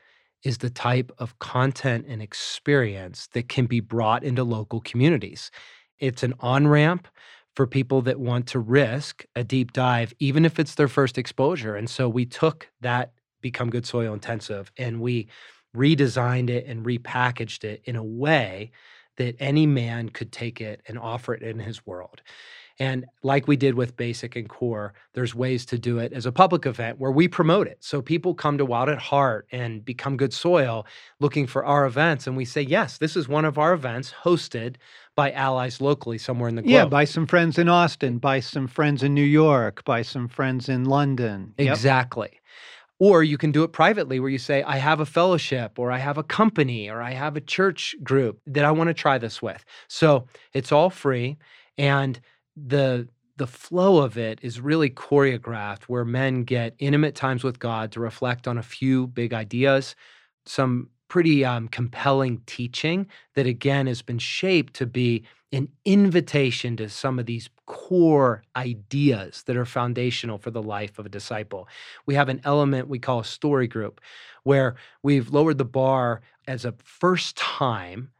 is 0.44 0.58
the 0.58 0.70
type 0.70 1.10
of 1.18 1.38
content 1.38 2.04
and 2.06 2.22
experience 2.22 3.28
that 3.32 3.48
can 3.48 3.66
be 3.66 3.80
brought 3.80 4.22
into 4.22 4.44
local 4.44 4.80
communities. 4.82 5.50
It's 5.98 6.22
an 6.22 6.34
on 6.40 6.68
ramp 6.68 7.08
for 7.56 7.66
people 7.66 8.02
that 8.02 8.20
want 8.20 8.46
to 8.48 8.58
risk 8.58 9.24
a 9.34 9.42
deep 9.42 9.72
dive, 9.72 10.12
even 10.18 10.44
if 10.44 10.58
it's 10.58 10.74
their 10.74 10.88
first 10.88 11.16
exposure. 11.18 11.76
And 11.76 11.88
so 11.88 12.08
we 12.08 12.26
took 12.26 12.68
that 12.80 13.12
Become 13.40 13.70
Good 13.70 13.86
Soil 13.86 14.12
Intensive 14.12 14.70
and 14.76 15.00
we 15.00 15.28
redesigned 15.74 16.50
it 16.50 16.66
and 16.66 16.84
repackaged 16.84 17.64
it 17.64 17.82
in 17.84 17.96
a 17.96 18.04
way 18.04 18.70
that 19.16 19.36
any 19.38 19.66
man 19.66 20.08
could 20.08 20.32
take 20.32 20.60
it 20.60 20.82
and 20.86 20.98
offer 20.98 21.34
it 21.34 21.42
in 21.42 21.60
his 21.60 21.86
world. 21.86 22.22
And 22.80 23.04
like 23.22 23.46
we 23.46 23.56
did 23.56 23.74
with 23.74 23.96
Basic 23.96 24.34
and 24.34 24.48
Core, 24.48 24.94
there's 25.12 25.34
ways 25.34 25.64
to 25.66 25.78
do 25.78 25.98
it 25.98 26.12
as 26.12 26.26
a 26.26 26.32
public 26.32 26.66
event 26.66 26.98
where 26.98 27.12
we 27.12 27.28
promote 27.28 27.68
it. 27.68 27.78
So 27.80 28.02
people 28.02 28.34
come 28.34 28.58
to 28.58 28.64
Wild 28.64 28.88
at 28.88 28.98
Heart 28.98 29.46
and 29.52 29.84
become 29.84 30.16
good 30.16 30.32
soil 30.32 30.84
looking 31.20 31.46
for 31.46 31.64
our 31.64 31.86
events. 31.86 32.26
And 32.26 32.36
we 32.36 32.44
say, 32.44 32.62
yes, 32.62 32.98
this 32.98 33.16
is 33.16 33.28
one 33.28 33.44
of 33.44 33.58
our 33.58 33.74
events 33.74 34.12
hosted 34.24 34.76
by 35.14 35.30
allies 35.30 35.80
locally 35.80 36.18
somewhere 36.18 36.48
in 36.48 36.56
the 36.56 36.62
globe. 36.62 36.72
Yeah, 36.72 36.86
by 36.86 37.04
some 37.04 37.26
friends 37.26 37.58
in 37.58 37.68
Austin, 37.68 38.18
by 38.18 38.40
some 38.40 38.66
friends 38.66 39.04
in 39.04 39.14
New 39.14 39.22
York, 39.22 39.84
by 39.84 40.02
some 40.02 40.26
friends 40.26 40.68
in 40.68 40.86
London. 40.86 41.54
Yep. 41.58 41.72
Exactly. 41.72 42.40
Or 42.98 43.22
you 43.22 43.38
can 43.38 43.52
do 43.52 43.62
it 43.62 43.72
privately 43.72 44.18
where 44.18 44.30
you 44.30 44.38
say, 44.38 44.62
I 44.64 44.78
have 44.78 44.98
a 44.98 45.06
fellowship, 45.06 45.78
or 45.78 45.92
I 45.92 45.98
have 45.98 46.18
a 46.18 46.22
company, 46.22 46.88
or 46.88 47.02
I 47.02 47.12
have 47.12 47.36
a 47.36 47.40
church 47.40 47.94
group 48.02 48.40
that 48.46 48.64
I 48.64 48.70
want 48.72 48.88
to 48.88 48.94
try 48.94 49.18
this 49.18 49.40
with. 49.40 49.64
So 49.88 50.26
it's 50.52 50.72
all 50.72 50.90
free. 50.90 51.36
And 51.76 52.20
the 52.56 53.08
the 53.36 53.46
flow 53.48 53.98
of 53.98 54.16
it 54.16 54.38
is 54.42 54.60
really 54.60 54.88
choreographed 54.88 55.84
where 55.84 56.04
men 56.04 56.44
get 56.44 56.76
intimate 56.78 57.16
times 57.16 57.42
with 57.42 57.58
God 57.58 57.90
to 57.92 58.00
reflect 58.00 58.46
on 58.46 58.58
a 58.58 58.62
few 58.62 59.08
big 59.08 59.34
ideas, 59.34 59.96
some 60.46 60.88
pretty 61.08 61.44
um, 61.44 61.66
compelling 61.68 62.40
teaching 62.46 63.08
that 63.34 63.46
again 63.46 63.88
has 63.88 64.02
been 64.02 64.18
shaped 64.18 64.74
to 64.74 64.86
be 64.86 65.24
an 65.52 65.68
invitation 65.84 66.76
to 66.76 66.88
some 66.88 67.18
of 67.18 67.26
these 67.26 67.48
core 67.66 68.42
ideas 68.56 69.42
that 69.46 69.56
are 69.56 69.64
foundational 69.64 70.38
for 70.38 70.50
the 70.50 70.62
life 70.62 70.98
of 70.98 71.06
a 71.06 71.08
disciple. 71.08 71.68
We 72.06 72.14
have 72.14 72.28
an 72.28 72.40
element 72.44 72.88
we 72.88 72.98
call 72.98 73.20
a 73.20 73.24
story 73.24 73.66
group 73.66 74.00
where 74.44 74.76
we've 75.02 75.30
lowered 75.30 75.58
the 75.58 75.64
bar 75.64 76.22
as 76.46 76.64
a 76.64 76.74
first 76.84 77.36
time 77.36 78.10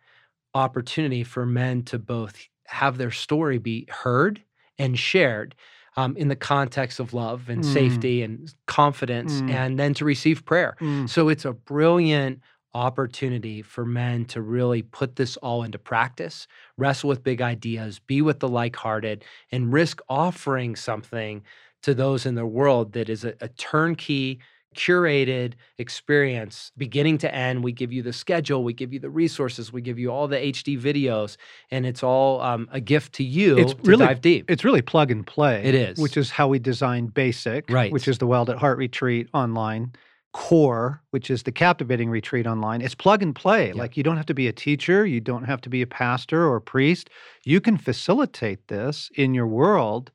opportunity 0.54 1.24
for 1.24 1.44
men 1.44 1.82
to 1.84 1.98
both 1.98 2.46
have 2.66 2.98
their 2.98 3.10
story 3.10 3.58
be 3.58 3.86
heard 3.88 4.42
and 4.78 4.98
shared 4.98 5.54
um, 5.96 6.16
in 6.16 6.28
the 6.28 6.36
context 6.36 6.98
of 6.98 7.14
love 7.14 7.48
and 7.48 7.62
mm. 7.62 7.72
safety 7.72 8.22
and 8.22 8.52
confidence, 8.66 9.40
mm. 9.40 9.50
and 9.50 9.78
then 9.78 9.94
to 9.94 10.04
receive 10.04 10.44
prayer. 10.44 10.76
Mm. 10.80 11.08
So 11.08 11.28
it's 11.28 11.44
a 11.44 11.52
brilliant 11.52 12.40
opportunity 12.74 13.62
for 13.62 13.84
men 13.84 14.24
to 14.24 14.42
really 14.42 14.82
put 14.82 15.14
this 15.14 15.36
all 15.36 15.62
into 15.62 15.78
practice, 15.78 16.48
wrestle 16.76 17.08
with 17.08 17.22
big 17.22 17.40
ideas, 17.40 18.00
be 18.00 18.20
with 18.20 18.40
the 18.40 18.48
like 18.48 18.74
hearted, 18.74 19.24
and 19.52 19.72
risk 19.72 20.00
offering 20.08 20.74
something 20.74 21.42
to 21.82 21.94
those 21.94 22.26
in 22.26 22.34
the 22.34 22.46
world 22.46 22.92
that 22.94 23.08
is 23.08 23.24
a, 23.24 23.34
a 23.40 23.48
turnkey 23.48 24.40
curated 24.74 25.54
experience 25.78 26.72
beginning 26.76 27.18
to 27.18 27.34
end. 27.34 27.64
We 27.64 27.72
give 27.72 27.92
you 27.92 28.02
the 28.02 28.12
schedule, 28.12 28.64
we 28.64 28.72
give 28.72 28.92
you 28.92 29.00
the 29.00 29.10
resources, 29.10 29.72
we 29.72 29.80
give 29.80 29.98
you 29.98 30.10
all 30.10 30.28
the 30.28 30.36
HD 30.36 30.80
videos, 30.80 31.36
and 31.70 31.86
it's 31.86 32.02
all 32.02 32.40
um, 32.40 32.68
a 32.72 32.80
gift 32.80 33.14
to 33.14 33.24
you 33.24 33.58
it's 33.58 33.74
to 33.74 33.82
really, 33.82 34.06
dive 34.06 34.20
deep. 34.20 34.50
It's 34.50 34.64
really 34.64 34.82
plug 34.82 35.10
and 35.10 35.26
play. 35.26 35.62
It 35.64 35.74
is. 35.74 35.98
Which 35.98 36.16
is 36.16 36.30
how 36.30 36.48
we 36.48 36.58
designed 36.58 37.14
Basic, 37.14 37.70
right. 37.70 37.92
which 37.92 38.08
is 38.08 38.18
the 38.18 38.26
Wild 38.26 38.50
at 38.50 38.58
Heart 38.58 38.78
Retreat 38.78 39.28
online. 39.32 39.92
core, 40.34 41.00
which 41.10 41.30
is 41.30 41.44
the 41.44 41.52
captivating 41.52 42.10
retreat 42.10 42.44
online, 42.44 42.82
it's 42.82 42.94
plug 42.94 43.22
and 43.22 43.36
play. 43.36 43.72
Like 43.72 43.96
you 43.96 44.02
don't 44.02 44.16
have 44.16 44.26
to 44.26 44.34
be 44.34 44.48
a 44.48 44.52
teacher, 44.52 45.06
you 45.06 45.20
don't 45.20 45.44
have 45.44 45.60
to 45.62 45.70
be 45.70 45.80
a 45.80 45.86
pastor 45.86 46.44
or 46.48 46.56
a 46.56 46.60
priest. 46.60 47.08
You 47.44 47.60
can 47.60 47.76
facilitate 47.78 48.66
this 48.66 49.10
in 49.14 49.32
your 49.32 49.46
world. 49.46 50.10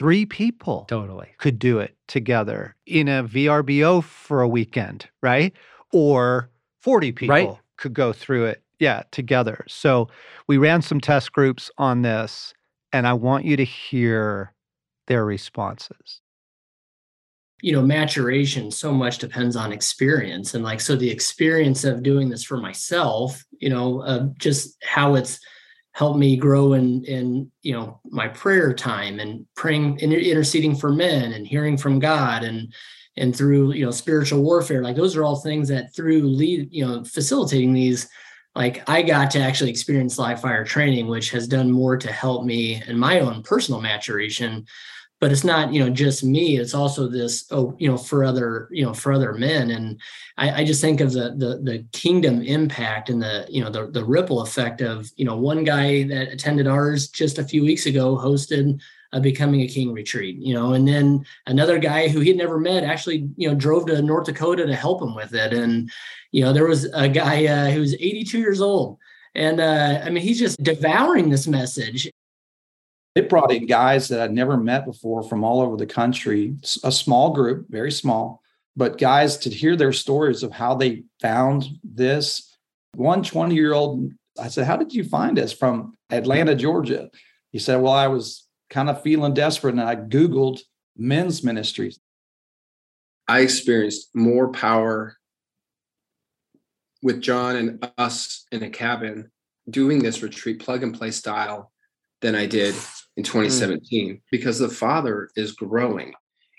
Three 0.00 0.24
people 0.24 0.86
totally 0.88 1.28
could 1.36 1.58
do 1.58 1.78
it 1.78 1.94
together 2.08 2.74
in 2.86 3.06
a 3.06 3.22
VRBO 3.22 4.02
for 4.02 4.40
a 4.40 4.48
weekend, 4.48 5.06
right? 5.22 5.52
Or 5.92 6.48
40 6.80 7.12
people 7.12 7.34
right. 7.34 7.50
could 7.76 7.92
go 7.92 8.14
through 8.14 8.46
it, 8.46 8.62
yeah, 8.78 9.02
together. 9.10 9.62
So 9.68 10.08
we 10.48 10.56
ran 10.56 10.80
some 10.80 11.02
test 11.02 11.32
groups 11.32 11.70
on 11.76 12.00
this, 12.00 12.54
and 12.94 13.06
I 13.06 13.12
want 13.12 13.44
you 13.44 13.58
to 13.58 13.64
hear 13.64 14.54
their 15.06 15.26
responses 15.26 16.22
you 17.62 17.72
know 17.72 17.82
maturation 17.82 18.70
so 18.70 18.90
much 18.90 19.18
depends 19.18 19.54
on 19.54 19.72
experience 19.72 20.54
and 20.54 20.64
like 20.64 20.80
so 20.80 20.96
the 20.96 21.10
experience 21.10 21.84
of 21.84 22.02
doing 22.02 22.30
this 22.30 22.42
for 22.42 22.56
myself 22.56 23.44
you 23.58 23.68
know 23.68 24.00
uh, 24.02 24.26
just 24.38 24.76
how 24.82 25.14
it's 25.14 25.38
helped 25.92 26.18
me 26.18 26.36
grow 26.36 26.74
in 26.74 27.04
in 27.04 27.50
you 27.62 27.72
know 27.72 28.00
my 28.10 28.28
prayer 28.28 28.72
time 28.72 29.18
and 29.20 29.46
praying 29.56 29.98
and 30.02 30.12
interceding 30.12 30.74
for 30.74 30.92
men 30.92 31.32
and 31.32 31.46
hearing 31.46 31.76
from 31.76 31.98
god 31.98 32.44
and 32.44 32.72
and 33.16 33.36
through 33.36 33.72
you 33.72 33.84
know 33.84 33.90
spiritual 33.90 34.42
warfare. 34.42 34.82
Like 34.82 34.96
those 34.96 35.16
are 35.16 35.24
all 35.24 35.36
things 35.36 35.68
that 35.68 35.94
through 35.94 36.22
lead 36.22 36.68
you 36.72 36.86
know 36.86 37.04
facilitating 37.04 37.72
these 37.72 38.08
like 38.56 38.88
i 38.88 39.00
got 39.00 39.30
to 39.30 39.38
actually 39.38 39.70
experience 39.70 40.18
live 40.18 40.40
fire 40.40 40.64
training 40.64 41.06
which 41.06 41.30
has 41.30 41.46
done 41.46 41.70
more 41.70 41.96
to 41.96 42.10
help 42.10 42.44
me 42.44 42.82
in 42.88 42.98
my 42.98 43.20
own 43.20 43.42
personal 43.42 43.80
maturation 43.80 44.66
but 45.20 45.30
it's 45.30 45.44
not 45.44 45.72
you 45.72 45.84
know 45.84 45.90
just 45.90 46.24
me 46.24 46.56
it's 46.56 46.74
also 46.74 47.06
this 47.06 47.44
oh 47.50 47.76
you 47.78 47.88
know 47.88 47.96
for 47.96 48.24
other 48.24 48.68
you 48.70 48.84
know 48.84 48.94
for 48.94 49.12
other 49.12 49.34
men. 49.34 49.70
And 49.70 50.00
i, 50.38 50.62
I 50.62 50.64
just 50.64 50.80
think 50.80 51.00
of 51.00 51.12
the, 51.12 51.34
the 51.36 51.60
the 51.62 51.84
kingdom 51.92 52.42
impact 52.42 53.10
and 53.10 53.22
the 53.22 53.46
you 53.48 53.62
know 53.62 53.70
the, 53.70 53.90
the 53.90 54.04
ripple 54.04 54.40
effect 54.40 54.80
of 54.80 55.10
you 55.16 55.24
know 55.24 55.36
one 55.36 55.64
guy 55.64 56.04
that 56.04 56.32
attended 56.32 56.66
ours 56.66 57.08
just 57.08 57.38
a 57.38 57.44
few 57.44 57.62
weeks 57.62 57.86
ago 57.86 58.16
hosted 58.16 58.80
a 59.12 59.20
becoming 59.20 59.62
a 59.62 59.68
king 59.68 59.92
retreat 59.92 60.36
you 60.36 60.54
know 60.54 60.72
and 60.72 60.86
then 60.86 61.24
another 61.46 61.78
guy 61.78 62.08
who 62.08 62.20
he'd 62.20 62.36
never 62.36 62.58
met 62.58 62.84
actually 62.84 63.28
you 63.36 63.48
know 63.48 63.54
drove 63.54 63.86
to 63.86 64.00
north 64.00 64.26
dakota 64.26 64.66
to 64.66 64.74
help 64.74 65.02
him 65.02 65.14
with 65.14 65.34
it. 65.34 65.52
And 65.52 65.90
you 66.32 66.42
know 66.42 66.52
there 66.52 66.66
was 66.66 66.84
a 66.94 67.08
guy 67.08 67.46
uh, 67.46 67.70
who 67.70 67.80
was 67.80 67.94
82 67.94 68.38
years 68.38 68.60
old. 68.60 68.98
And 69.34 69.60
uh, 69.60 70.02
I 70.04 70.10
mean, 70.10 70.24
he's 70.24 70.40
just 70.40 70.60
devouring 70.60 71.30
this 71.30 71.46
message. 71.46 72.10
It 73.14 73.28
brought 73.28 73.52
in 73.52 73.66
guys 73.66 74.08
that 74.08 74.20
I'd 74.20 74.32
never 74.32 74.56
met 74.56 74.84
before 74.84 75.22
from 75.22 75.42
all 75.42 75.60
over 75.60 75.76
the 75.76 75.86
country, 75.86 76.56
a 76.84 76.92
small 76.92 77.32
group, 77.32 77.66
very 77.68 77.90
small, 77.90 78.40
but 78.76 78.98
guys 78.98 79.36
to 79.38 79.50
hear 79.50 79.74
their 79.74 79.92
stories 79.92 80.42
of 80.42 80.52
how 80.52 80.74
they 80.74 81.04
found 81.20 81.66
this. 81.82 82.56
One 82.94 83.22
20 83.22 83.54
year 83.54 83.72
old, 83.72 84.12
I 84.40 84.48
said, 84.48 84.66
How 84.66 84.76
did 84.76 84.94
you 84.94 85.02
find 85.04 85.38
us 85.38 85.52
from 85.52 85.96
Atlanta, 86.10 86.54
Georgia? 86.54 87.10
He 87.50 87.58
said, 87.58 87.76
Well, 87.76 87.92
I 87.92 88.06
was 88.06 88.46
kind 88.68 88.88
of 88.88 89.02
feeling 89.02 89.34
desperate 89.34 89.74
and 89.74 89.82
I 89.82 89.96
Googled 89.96 90.60
men's 90.96 91.42
ministries. 91.42 91.98
I 93.26 93.40
experienced 93.40 94.10
more 94.14 94.52
power 94.52 95.16
with 97.02 97.20
John 97.20 97.56
and 97.56 97.90
us 97.98 98.46
in 98.52 98.62
a 98.62 98.70
cabin 98.70 99.30
doing 99.68 100.00
this 100.00 100.22
retreat 100.22 100.60
plug 100.60 100.82
and 100.82 100.96
play 100.96 101.10
style 101.10 101.69
than 102.20 102.34
I 102.34 102.46
did 102.46 102.74
in 103.16 103.24
2017 103.24 104.14
mm. 104.14 104.20
because 104.30 104.58
the 104.58 104.68
father 104.68 105.30
is 105.36 105.52
growing. 105.52 106.12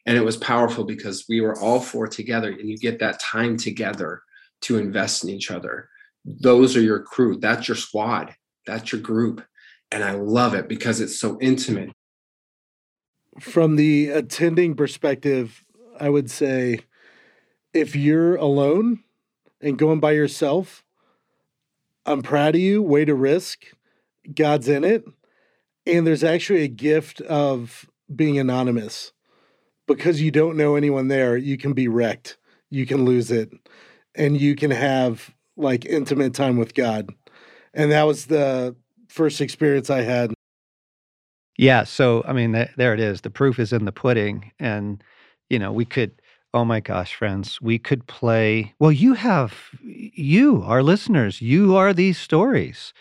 And 0.06 0.18
it 0.18 0.26
was 0.26 0.38
powerful 0.38 0.84
because 0.84 1.26
we 1.30 1.42
were 1.42 1.60
all 1.60 1.80
four 1.80 2.08
together 2.08 2.50
and 2.50 2.68
you 2.68 2.78
get 2.78 3.00
that 3.00 3.20
time 3.20 3.58
together 3.58 4.22
to 4.62 4.78
invest 4.78 5.24
in 5.24 5.30
each 5.30 5.52
other. 5.52 5.90
Those 6.26 6.76
are 6.76 6.82
your 6.82 7.00
crew. 7.00 7.38
That's 7.38 7.68
your 7.68 7.78
squad. 7.78 8.36
That's 8.66 8.92
your 8.92 9.02
group. 9.02 9.44
And 9.92 10.04
I 10.04 10.12
love 10.12 10.54
it 10.54 10.68
because 10.68 11.02
it's 11.02 11.20
so 11.20 11.38
intimate. 11.40 11.92
From 13.40 13.76
the 13.76 14.10
attending 14.10 14.76
perspective, 14.76 15.64
I 16.00 16.10
would 16.10 16.30
say 16.32 16.82
if 17.74 17.96
you're 17.96 18.36
alone 18.36 19.04
and 19.62 19.78
going 19.78 20.00
by 20.00 20.12
yourself, 20.12 20.84
I'm 22.06 22.22
proud 22.22 22.56
of 22.56 22.62
you. 22.62 22.82
Way 22.82 23.06
to 23.06 23.16
risk. 23.16 23.66
God's 24.34 24.68
in 24.68 24.84
it. 24.84 25.06
And 25.86 26.06
there's 26.06 26.24
actually 26.24 26.64
a 26.64 26.68
gift 26.68 27.22
of 27.22 27.90
being 28.14 28.38
anonymous. 28.40 29.12
Because 29.88 30.22
you 30.22 30.32
don't 30.32 30.56
know 30.56 30.76
anyone 30.76 31.08
there, 31.10 31.36
you 31.36 31.58
can 31.58 31.74
be 31.74 31.88
wrecked. 31.88 32.38
You 32.70 32.86
can 32.86 33.04
lose 33.04 33.32
it. 33.32 33.52
And 34.16 34.40
you 34.40 34.56
can 34.56 34.72
have 34.72 35.34
like 35.58 35.86
intimate 35.86 36.34
time 36.34 36.58
with 36.58 36.74
God. 36.74 37.10
And 37.74 37.92
that 37.92 38.04
was 38.04 38.28
the 38.28 38.76
first 39.10 39.42
experience 39.42 39.90
I 39.90 40.02
had. 40.02 40.34
Yeah. 41.58 41.84
So, 41.84 42.24
I 42.26 42.34
mean, 42.34 42.54
th- 42.54 42.70
there 42.78 42.94
it 42.94 43.00
is. 43.00 43.22
The 43.22 43.30
proof 43.30 43.60
is 43.60 43.74
in 43.74 43.86
the 43.86 43.92
pudding. 43.92 44.52
And, 44.60 45.04
you 45.50 45.60
know, 45.60 45.72
we 45.74 45.84
could, 45.84 46.12
oh 46.54 46.64
my 46.64 46.80
gosh, 46.80 47.16
friends, 47.16 47.62
we 47.62 47.78
could 47.78 48.08
play. 48.08 48.74
Well, 48.80 48.92
you 48.92 49.14
have, 49.14 49.54
you, 49.82 50.64
our 50.64 50.84
listeners, 50.84 51.42
you 51.42 51.76
are 51.76 51.94
these 51.94 52.18
stories. 52.18 52.94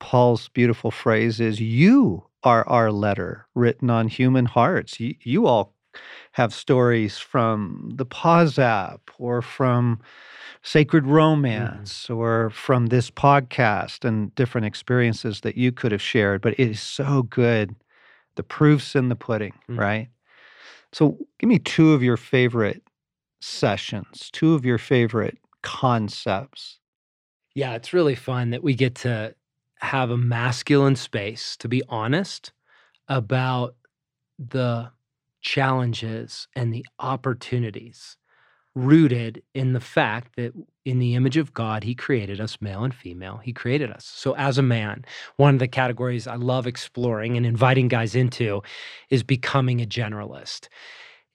Paul's 0.00 0.48
beautiful 0.48 0.90
phrase 0.90 1.38
is, 1.38 1.60
You 1.60 2.24
are 2.42 2.66
our 2.68 2.90
letter 2.90 3.46
written 3.54 3.90
on 3.90 4.08
human 4.08 4.46
hearts. 4.46 4.98
You, 4.98 5.14
you 5.22 5.46
all 5.46 5.74
have 6.32 6.52
stories 6.52 7.18
from 7.18 7.92
the 7.94 8.04
Pause 8.04 8.58
app 8.58 9.10
or 9.18 9.42
from 9.42 10.00
Sacred 10.62 11.04
mm-hmm. 11.04 11.12
Romance 11.12 12.06
mm. 12.08 12.16
or 12.16 12.50
from 12.50 12.86
this 12.86 13.10
podcast 13.10 14.04
and 14.04 14.34
different 14.34 14.66
experiences 14.66 15.40
that 15.42 15.56
you 15.56 15.72
could 15.72 15.92
have 15.92 16.02
shared. 16.02 16.40
But 16.40 16.54
it 16.54 16.70
is 16.70 16.80
so 16.80 17.22
good. 17.22 17.74
The 18.36 18.42
proof's 18.42 18.94
in 18.94 19.08
the 19.08 19.16
pudding, 19.16 19.54
mm. 19.68 19.78
right? 19.78 20.08
So 20.92 21.18
give 21.38 21.48
me 21.48 21.58
two 21.58 21.92
of 21.92 22.02
your 22.02 22.16
favorite 22.16 22.82
sessions, 23.40 24.30
two 24.32 24.54
of 24.54 24.64
your 24.64 24.78
favorite 24.78 25.38
concepts. 25.62 26.78
Yeah, 27.54 27.74
it's 27.74 27.92
really 27.92 28.14
fun 28.14 28.50
that 28.50 28.62
we 28.62 28.74
get 28.74 28.94
to 28.96 29.34
have 29.80 30.10
a 30.10 30.16
masculine 30.16 30.96
space 30.96 31.56
to 31.56 31.68
be 31.68 31.82
honest 31.88 32.52
about 33.08 33.74
the 34.38 34.90
challenges 35.40 36.48
and 36.54 36.72
the 36.72 36.84
opportunities 36.98 38.16
rooted 38.74 39.42
in 39.54 39.72
the 39.72 39.80
fact 39.80 40.36
that 40.36 40.52
in 40.84 40.98
the 40.98 41.14
image 41.14 41.36
of 41.36 41.52
God, 41.52 41.82
He 41.82 41.94
created 41.94 42.40
us 42.40 42.58
male 42.60 42.84
and 42.84 42.94
female. 42.94 43.38
He 43.38 43.52
created 43.52 43.90
us. 43.90 44.04
So, 44.04 44.34
as 44.36 44.58
a 44.58 44.62
man, 44.62 45.04
one 45.36 45.54
of 45.54 45.60
the 45.60 45.68
categories 45.68 46.26
I 46.26 46.36
love 46.36 46.66
exploring 46.66 47.36
and 47.36 47.44
inviting 47.44 47.88
guys 47.88 48.14
into 48.14 48.62
is 49.08 49.22
becoming 49.22 49.80
a 49.80 49.86
generalist. 49.86 50.68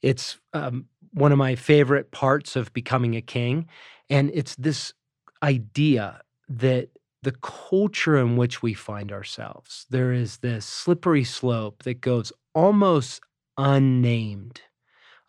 It's 0.02 0.40
um, 0.54 0.86
one 1.12 1.32
of 1.32 1.38
my 1.38 1.56
favorite 1.56 2.12
parts 2.12 2.56
of 2.56 2.74
becoming 2.74 3.16
a 3.16 3.22
king. 3.22 3.68
And 4.10 4.32
it's 4.34 4.56
this 4.56 4.94
idea 5.42 6.22
that 6.50 6.90
the 7.26 7.34
culture 7.42 8.18
in 8.18 8.38
which 8.38 8.62
we 8.62 8.76
find 8.76 9.12
ourselves. 9.12 9.88
There 9.90 10.14
is 10.14 10.38
this 10.38 10.64
slippery 10.64 11.24
slope 11.24 11.82
that 11.84 12.00
goes 12.00 12.32
almost 12.54 13.20
unnamed 13.58 14.62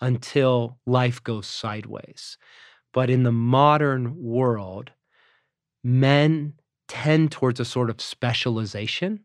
until 0.01 0.79
life 0.87 1.25
goes 1.25 1.47
sideways. 1.47 2.37
But 2.93 3.09
in 3.09 3.23
the 3.23 3.33
modern 3.33 4.23
world, 4.23 4.91
men 5.83 6.53
tend 6.87 7.33
towards 7.33 7.61
a 7.61 7.65
sort 7.65 7.89
of 7.89 8.03
specialization 8.03 9.21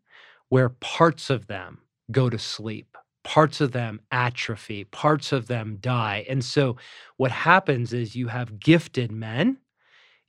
where 0.47 0.69
parts 0.69 1.29
of 1.29 1.47
them 1.47 1.79
go 2.09 2.29
to 2.29 2.39
sleep, 2.39 2.97
parts 3.25 3.59
of 3.59 3.73
them 3.73 3.99
atrophy, 4.11 4.85
parts 4.85 5.33
of 5.33 5.47
them 5.47 5.77
die. 5.81 6.25
And 6.29 6.43
so 6.43 6.77
what 7.17 7.31
happens 7.31 7.91
is 7.91 8.15
you 8.15 8.29
have 8.29 8.61
gifted 8.61 9.11
men 9.11 9.57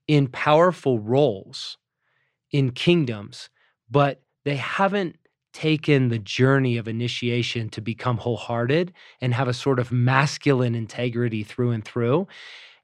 in 0.09 0.27
powerful 0.27 0.99
roles 0.99 1.79
in 2.53 2.71
kingdoms, 2.71 3.49
but 3.91 4.23
they 4.45 4.57
haven't 4.57 5.17
taken 5.53 6.09
the 6.09 6.19
journey 6.19 6.77
of 6.77 6.89
initiation 6.89 7.69
to 7.71 7.81
become 7.81 8.19
wholehearted 8.19 8.93
and 9.21 9.35
have 9.35 9.49
a 9.49 9.55
sort 9.55 9.79
of 9.79 9.93
masculine 9.93 10.75
integrity 10.75 11.43
through 11.43 11.71
and 11.71 11.85
through. 11.85 12.27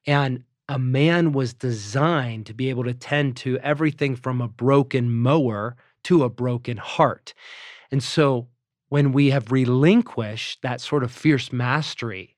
And 0.06 0.44
a 0.68 0.78
man 0.78 1.32
was 1.32 1.54
designed 1.54 2.46
to 2.46 2.54
be 2.54 2.68
able 2.68 2.84
to 2.84 2.92
tend 2.92 3.36
to 3.38 3.58
everything 3.58 4.16
from 4.16 4.40
a 4.40 4.48
broken 4.48 5.10
mower 5.10 5.76
to 6.04 6.24
a 6.24 6.28
broken 6.28 6.76
heart. 6.76 7.32
And 7.90 8.02
so 8.02 8.48
when 8.90 9.12
we 9.12 9.30
have 9.30 9.50
relinquished 9.50 10.60
that 10.62 10.80
sort 10.80 11.02
of 11.02 11.10
fierce 11.10 11.52
mastery 11.52 12.36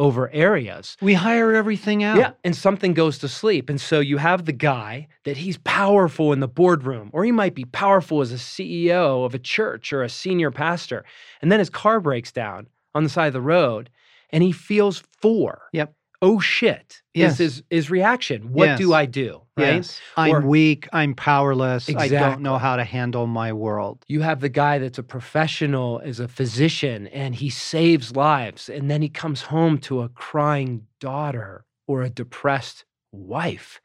over 0.00 0.30
areas. 0.32 0.96
We 1.00 1.14
hire 1.14 1.54
everything 1.54 2.02
out. 2.02 2.16
Yeah, 2.16 2.32
and 2.42 2.56
something 2.56 2.94
goes 2.94 3.18
to 3.18 3.28
sleep. 3.28 3.68
And 3.68 3.80
so 3.80 4.00
you 4.00 4.16
have 4.16 4.46
the 4.46 4.52
guy 4.52 5.06
that 5.24 5.36
he's 5.36 5.58
powerful 5.58 6.32
in 6.32 6.40
the 6.40 6.48
boardroom, 6.48 7.10
or 7.12 7.24
he 7.24 7.30
might 7.30 7.54
be 7.54 7.66
powerful 7.66 8.20
as 8.22 8.32
a 8.32 8.36
CEO 8.36 9.24
of 9.24 9.34
a 9.34 9.38
church 9.38 9.92
or 9.92 10.02
a 10.02 10.08
senior 10.08 10.50
pastor. 10.50 11.04
And 11.42 11.52
then 11.52 11.58
his 11.58 11.70
car 11.70 12.00
breaks 12.00 12.32
down 12.32 12.66
on 12.94 13.04
the 13.04 13.10
side 13.10 13.28
of 13.28 13.32
the 13.34 13.40
road 13.40 13.90
and 14.30 14.42
he 14.42 14.52
feels 14.52 15.02
four. 15.20 15.62
Yep. 15.72 15.94
Oh 16.22 16.38
shit 16.38 17.02
yes. 17.14 17.32
is 17.32 17.38
his, 17.38 17.62
his 17.70 17.90
reaction. 17.90 18.52
What 18.52 18.66
yes. 18.66 18.78
do 18.78 18.92
I 18.92 19.06
do? 19.06 19.42
Right? 19.56 19.76
Yes. 19.76 20.00
I'm 20.16 20.34
or, 20.34 20.40
weak. 20.40 20.88
I'm 20.92 21.14
powerless. 21.14 21.88
Exactly. 21.88 22.16
I 22.16 22.30
don't 22.30 22.42
know 22.42 22.58
how 22.58 22.76
to 22.76 22.84
handle 22.84 23.26
my 23.26 23.52
world. 23.52 24.04
You 24.08 24.20
have 24.22 24.40
the 24.40 24.48
guy 24.48 24.78
that's 24.78 24.98
a 24.98 25.02
professional, 25.02 25.98
is 26.00 26.20
a 26.20 26.28
physician, 26.28 27.06
and 27.08 27.34
he 27.34 27.50
saves 27.50 28.16
lives. 28.16 28.68
And 28.68 28.90
then 28.90 29.02
he 29.02 29.08
comes 29.08 29.42
home 29.42 29.78
to 29.78 30.00
a 30.02 30.08
crying 30.08 30.86
daughter 30.98 31.64
or 31.86 32.02
a 32.02 32.10
depressed 32.10 32.84
wife 33.12 33.80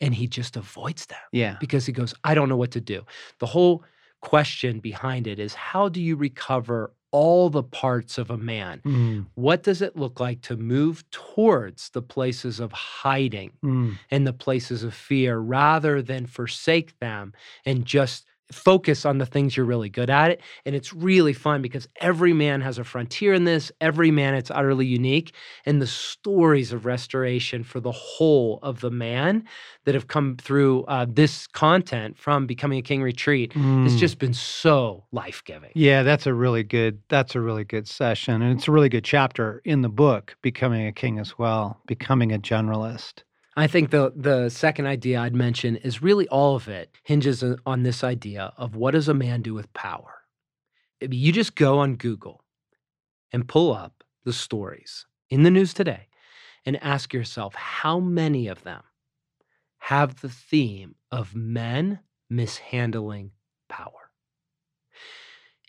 and 0.00 0.14
he 0.14 0.26
just 0.28 0.56
avoids 0.56 1.06
them. 1.06 1.18
Yeah. 1.32 1.56
Because 1.60 1.86
he 1.86 1.92
goes, 1.92 2.14
I 2.24 2.34
don't 2.34 2.48
know 2.48 2.56
what 2.56 2.70
to 2.72 2.80
do. 2.80 3.04
The 3.40 3.46
whole 3.46 3.84
question 4.20 4.80
behind 4.80 5.26
it 5.26 5.38
is 5.38 5.54
how 5.54 5.88
do 5.88 6.00
you 6.00 6.16
recover 6.16 6.92
all 7.10 7.50
the 7.50 7.62
parts 7.62 8.18
of 8.18 8.30
a 8.30 8.36
man. 8.36 8.80
Mm. 8.84 9.26
What 9.34 9.62
does 9.62 9.80
it 9.82 9.96
look 9.96 10.20
like 10.20 10.42
to 10.42 10.56
move 10.56 11.08
towards 11.10 11.90
the 11.90 12.02
places 12.02 12.60
of 12.60 12.72
hiding 12.72 13.52
mm. 13.64 13.96
and 14.10 14.26
the 14.26 14.32
places 14.32 14.82
of 14.82 14.94
fear 14.94 15.38
rather 15.38 16.02
than 16.02 16.26
forsake 16.26 16.98
them 16.98 17.32
and 17.64 17.84
just 17.84 18.27
focus 18.52 19.04
on 19.04 19.18
the 19.18 19.26
things 19.26 19.56
you're 19.56 19.66
really 19.66 19.88
good 19.88 20.08
at 20.08 20.30
it 20.30 20.40
and 20.64 20.74
it's 20.74 20.92
really 20.92 21.32
fun 21.32 21.60
because 21.60 21.88
every 21.96 22.32
man 22.32 22.60
has 22.60 22.78
a 22.78 22.84
frontier 22.84 23.34
in 23.34 23.44
this 23.44 23.70
every 23.80 24.10
man 24.10 24.34
it's 24.34 24.50
utterly 24.50 24.86
unique 24.86 25.34
and 25.66 25.82
the 25.82 25.86
stories 25.86 26.72
of 26.72 26.86
restoration 26.86 27.62
for 27.62 27.80
the 27.80 27.92
whole 27.92 28.58
of 28.62 28.80
the 28.80 28.90
man 28.90 29.44
that 29.84 29.94
have 29.94 30.08
come 30.08 30.36
through 30.36 30.84
uh, 30.84 31.06
this 31.08 31.46
content 31.48 32.16
from 32.18 32.46
becoming 32.46 32.78
a 32.78 32.82
king 32.82 33.02
retreat 33.02 33.52
mm. 33.52 33.82
has 33.82 33.96
just 33.96 34.18
been 34.18 34.34
so 34.34 35.04
life-giving 35.12 35.70
yeah 35.74 36.02
that's 36.02 36.26
a 36.26 36.32
really 36.32 36.62
good 36.62 36.98
that's 37.08 37.34
a 37.34 37.40
really 37.40 37.64
good 37.64 37.86
session 37.86 38.40
and 38.40 38.56
it's 38.56 38.68
a 38.68 38.72
really 38.72 38.88
good 38.88 39.04
chapter 39.04 39.60
in 39.64 39.82
the 39.82 39.88
book 39.88 40.36
becoming 40.42 40.86
a 40.86 40.92
king 40.92 41.18
as 41.18 41.38
well 41.38 41.80
becoming 41.86 42.32
a 42.32 42.38
generalist 42.38 43.22
I 43.58 43.66
think 43.66 43.90
the 43.90 44.12
the 44.14 44.50
second 44.50 44.86
idea 44.86 45.18
I'd 45.18 45.34
mention 45.34 45.74
is 45.78 46.00
really 46.00 46.28
all 46.28 46.54
of 46.54 46.68
it 46.68 46.94
hinges 47.02 47.42
on 47.66 47.82
this 47.82 48.04
idea 48.04 48.52
of 48.56 48.76
what 48.76 48.92
does 48.92 49.08
a 49.08 49.14
man 49.14 49.42
do 49.42 49.52
with 49.52 49.72
power? 49.74 50.22
You 51.00 51.32
just 51.32 51.56
go 51.56 51.80
on 51.80 51.96
Google 51.96 52.44
and 53.32 53.48
pull 53.48 53.74
up 53.74 54.04
the 54.24 54.32
stories 54.32 55.06
in 55.28 55.42
the 55.42 55.50
news 55.50 55.74
today 55.74 56.06
and 56.64 56.80
ask 56.84 57.12
yourself 57.12 57.52
how 57.56 57.98
many 57.98 58.46
of 58.46 58.62
them 58.62 58.84
have 59.78 60.20
the 60.20 60.28
theme 60.28 60.94
of 61.10 61.34
men 61.34 61.98
mishandling 62.30 63.32
power. 63.68 64.12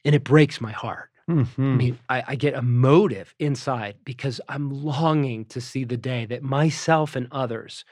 And 0.05 0.13
it 0.13 0.23
breaks 0.23 0.61
my 0.61 0.73
heart 0.73 1.09
Mm-hmm. 1.29 1.61
I 1.61 1.75
mean, 1.75 1.99
I, 2.09 2.23
I, 2.29 2.35
get 2.35 2.55
emotive 2.55 3.35
inside 3.37 3.97
because 4.03 4.41
I'm 4.49 4.71
longing 4.71 5.45
to 5.45 5.61
see 5.61 5.83
the 5.83 5.95
day 5.95 6.25
that 6.25 6.41
myself 6.41 7.15
and 7.15 7.27
others 7.31 7.85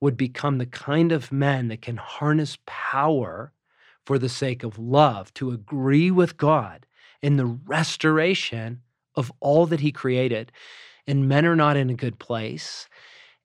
would 0.00 0.16
become 0.16 0.58
the 0.58 0.66
kind 0.66 1.10
of 1.10 1.32
men 1.32 1.66
that 1.68 1.82
can 1.82 1.96
harness 1.96 2.56
power 2.66 3.52
for 4.06 4.16
the 4.16 4.28
sake 4.28 4.62
of 4.62 4.78
love, 4.78 5.34
to 5.34 5.50
agree 5.50 6.10
with 6.10 6.36
God 6.36 6.86
in 7.20 7.36
the 7.36 7.46
restoration 7.46 8.82
of 9.16 9.32
all 9.40 9.66
that 9.66 9.80
He 9.80 9.90
created. 9.90 10.52
And 11.06 11.28
men 11.28 11.46
are 11.46 11.56
not 11.56 11.76
in 11.76 11.90
a 11.90 11.94
good 11.94 12.20
place. 12.20 12.88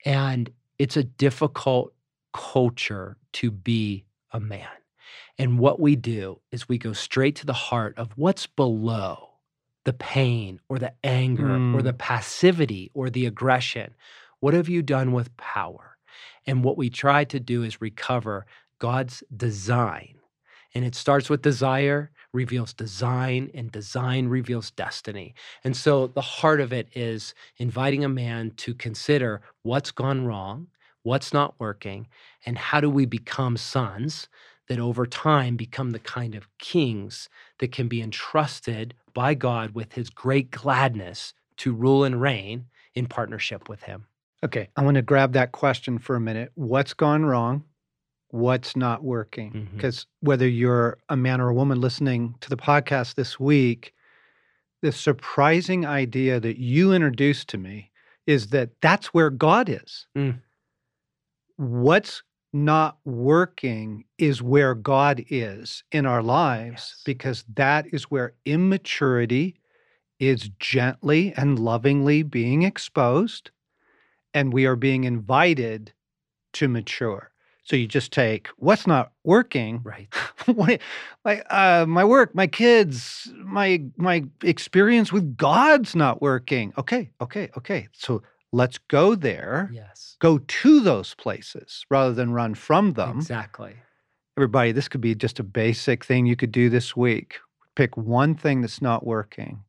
And 0.05 0.51
it's 0.77 0.97
a 0.97 1.03
difficult 1.03 1.93
culture 2.33 3.17
to 3.33 3.49
be 3.49 4.05
a 4.31 4.39
man. 4.39 4.67
And 5.39 5.57
what 5.57 5.79
we 5.79 5.95
do 5.95 6.41
is 6.51 6.69
we 6.69 6.77
go 6.77 6.93
straight 6.93 7.35
to 7.37 7.45
the 7.45 7.53
heart 7.53 7.97
of 7.97 8.11
what's 8.15 8.45
below 8.45 9.28
the 9.85 9.93
pain 9.93 10.59
or 10.69 10.79
the 10.79 10.93
anger 11.03 11.43
mm. 11.43 11.75
or 11.75 11.81
the 11.81 11.93
passivity 11.93 12.91
or 12.93 13.09
the 13.09 13.25
aggression? 13.25 13.95
What 14.39 14.53
have 14.53 14.69
you 14.69 14.81
done 14.81 15.11
with 15.11 15.35
power? 15.37 15.97
And 16.45 16.63
what 16.63 16.77
we 16.77 16.89
try 16.89 17.23
to 17.25 17.39
do 17.39 17.63
is 17.63 17.81
recover 17.81 18.45
God's 18.79 19.23
design. 19.35 20.15
And 20.73 20.85
it 20.85 20.95
starts 20.95 21.29
with 21.29 21.41
desire, 21.41 22.11
reveals 22.31 22.73
design, 22.73 23.49
and 23.53 23.71
design 23.71 24.27
reveals 24.27 24.71
destiny. 24.71 25.33
And 25.63 25.75
so 25.75 26.07
the 26.07 26.21
heart 26.21 26.61
of 26.61 26.71
it 26.71 26.87
is 26.95 27.33
inviting 27.57 28.03
a 28.03 28.09
man 28.09 28.51
to 28.57 28.73
consider 28.75 29.41
what's 29.63 29.91
gone 29.91 30.25
wrong, 30.25 30.67
what's 31.03 31.33
not 31.33 31.55
working, 31.59 32.07
and 32.45 32.57
how 32.57 32.79
do 32.81 32.89
we 32.89 33.05
become 33.05 33.57
sons 33.57 34.27
that 34.69 34.79
over 34.79 35.05
time 35.05 35.57
become 35.57 35.91
the 35.91 35.99
kind 35.99 36.35
of 36.35 36.47
kings 36.59 37.27
that 37.57 37.71
can 37.71 37.87
be 37.87 38.01
entrusted 38.01 38.93
by 39.13 39.33
God 39.33 39.71
with 39.71 39.93
his 39.93 40.09
great 40.09 40.51
gladness 40.51 41.33
to 41.57 41.73
rule 41.73 42.03
and 42.03 42.21
reign 42.21 42.67
in 42.95 43.07
partnership 43.07 43.67
with 43.67 43.83
him. 43.83 44.05
Okay, 44.43 44.69
I 44.77 44.83
want 44.83 44.95
to 44.95 45.01
grab 45.01 45.33
that 45.33 45.51
question 45.51 45.97
for 45.97 46.15
a 46.15 46.21
minute. 46.21 46.51
What's 46.55 46.93
gone 46.93 47.25
wrong? 47.25 47.65
What's 48.29 48.75
not 48.75 49.03
working? 49.03 49.67
Because 49.75 50.01
mm-hmm. 50.01 50.27
whether 50.27 50.47
you're 50.47 50.99
a 51.09 51.17
man 51.17 51.41
or 51.41 51.49
a 51.49 51.53
woman 51.53 51.81
listening 51.81 52.35
to 52.41 52.49
the 52.49 52.55
podcast 52.55 53.15
this 53.15 53.39
week, 53.39 53.93
the 54.81 54.91
surprising 54.91 55.85
idea 55.85 56.39
that 56.39 56.57
you 56.57 56.93
introduced 56.93 57.49
to 57.49 57.57
me 57.57 57.91
is 58.27 58.47
that 58.47 58.69
that's 58.81 59.07
where 59.07 59.31
God 59.31 59.67
is. 59.67 60.05
Mm. 60.15 60.39
What's 61.57 62.21
not 62.51 62.97
working 63.05 64.05
is 64.17 64.41
where 64.41 64.73
God 64.73 65.23
is 65.29 65.83
in 65.91 66.05
our 66.05 66.23
lives 66.23 66.93
yes. 66.95 67.01
because 67.05 67.43
that 67.55 67.85
is 67.93 68.05
where 68.05 68.33
immaturity 68.45 69.59
is 70.19 70.49
gently 70.59 71.33
and 71.37 71.59
lovingly 71.59 72.23
being 72.23 72.63
exposed 72.63 73.51
and 74.33 74.53
we 74.53 74.65
are 74.65 74.75
being 74.75 75.03
invited 75.03 75.93
to 76.53 76.67
mature. 76.67 77.31
So 77.63 77.75
you 77.75 77.87
just 77.87 78.11
take 78.11 78.47
what's 78.57 78.87
not 78.87 79.11
working, 79.23 79.81
right? 79.83 80.11
like 81.23 81.45
uh, 81.51 81.85
my 81.87 82.03
work, 82.03 82.33
my 82.33 82.47
kids, 82.47 83.31
my 83.43 83.83
my 83.95 84.23
experience 84.43 85.13
with 85.13 85.37
God's 85.37 85.95
not 85.95 86.19
working. 86.19 86.73
Okay, 86.79 87.11
okay, 87.21 87.49
okay. 87.55 87.87
So 87.93 88.23
let's 88.51 88.77
go 88.77 89.15
there. 89.15 89.69
Yes. 89.73 90.15
Go 90.19 90.39
to 90.39 90.79
those 90.79 91.13
places 91.15 91.85
rather 91.89 92.13
than 92.13 92.31
run 92.31 92.55
from 92.55 92.93
them. 92.93 93.17
Exactly. 93.17 93.75
Everybody, 94.37 94.71
this 94.71 94.87
could 94.87 95.01
be 95.01 95.15
just 95.15 95.39
a 95.39 95.43
basic 95.43 96.05
thing 96.05 96.25
you 96.25 96.35
could 96.35 96.51
do 96.51 96.69
this 96.69 96.95
week. 96.95 97.39
Pick 97.75 97.97
one 97.97 98.35
thing 98.35 98.61
that's 98.61 98.81
not 98.81 99.05
working. 99.05 99.63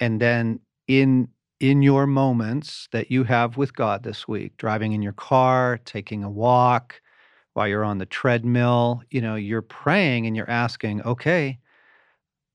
And 0.00 0.20
then 0.20 0.60
in 0.86 1.28
in 1.60 1.82
your 1.82 2.06
moments 2.06 2.88
that 2.92 3.10
you 3.10 3.24
have 3.24 3.56
with 3.56 3.74
God 3.74 4.04
this 4.04 4.28
week, 4.28 4.56
driving 4.58 4.92
in 4.92 5.02
your 5.02 5.12
car, 5.12 5.80
taking 5.84 6.22
a 6.22 6.30
walk, 6.30 7.00
while 7.54 7.66
you're 7.66 7.84
on 7.84 7.98
the 7.98 8.06
treadmill, 8.06 9.02
you 9.10 9.20
know, 9.20 9.34
you're 9.34 9.62
praying 9.62 10.26
and 10.26 10.36
you're 10.36 10.48
asking, 10.48 11.02
okay, 11.02 11.58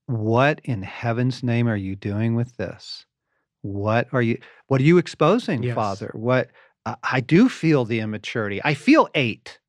what 0.05 0.61
in 0.63 0.81
heaven's 0.81 1.43
name 1.43 1.67
are 1.67 1.75
you 1.75 1.97
doing 1.97 2.35
with 2.35 2.55
this? 2.55 3.05
What 3.63 4.07
are 4.11 4.21
you 4.21 4.37
what 4.67 4.81
are 4.81 4.83
you 4.83 4.97
exposing, 4.97 5.63
yes. 5.63 5.73
Father? 5.73 6.11
What 6.13 6.51
I 6.85 7.21
do 7.21 7.49
feel 7.49 7.85
the 7.85 7.99
immaturity. 7.99 8.61
I 8.63 8.73
feel 8.73 9.09
eight. 9.15 9.59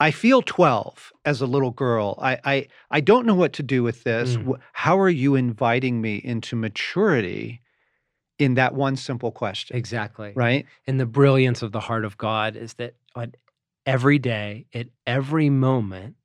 I 0.00 0.10
feel 0.10 0.42
12 0.42 1.12
as 1.24 1.40
a 1.40 1.46
little 1.46 1.70
girl. 1.70 2.18
I, 2.20 2.38
I, 2.44 2.68
I 2.90 3.00
don't 3.00 3.26
know 3.26 3.34
what 3.34 3.52
to 3.54 3.62
do 3.62 3.82
with 3.82 4.02
this. 4.02 4.36
Mm. 4.36 4.58
How 4.72 4.98
are 4.98 5.10
you 5.10 5.34
inviting 5.34 6.00
me 6.00 6.16
into 6.16 6.56
maturity 6.56 7.60
in 8.38 8.54
that 8.54 8.74
one 8.74 8.96
simple 8.96 9.30
question? 9.30 9.76
Exactly. 9.76 10.32
Right. 10.34 10.66
And 10.86 10.98
the 10.98 11.06
brilliance 11.06 11.62
of 11.62 11.72
the 11.72 11.80
heart 11.80 12.04
of 12.04 12.16
God 12.16 12.56
is 12.56 12.74
that 12.74 12.94
on 13.14 13.34
every 13.84 14.18
day, 14.18 14.66
at 14.74 14.88
every 15.06 15.50
moment, 15.50 16.16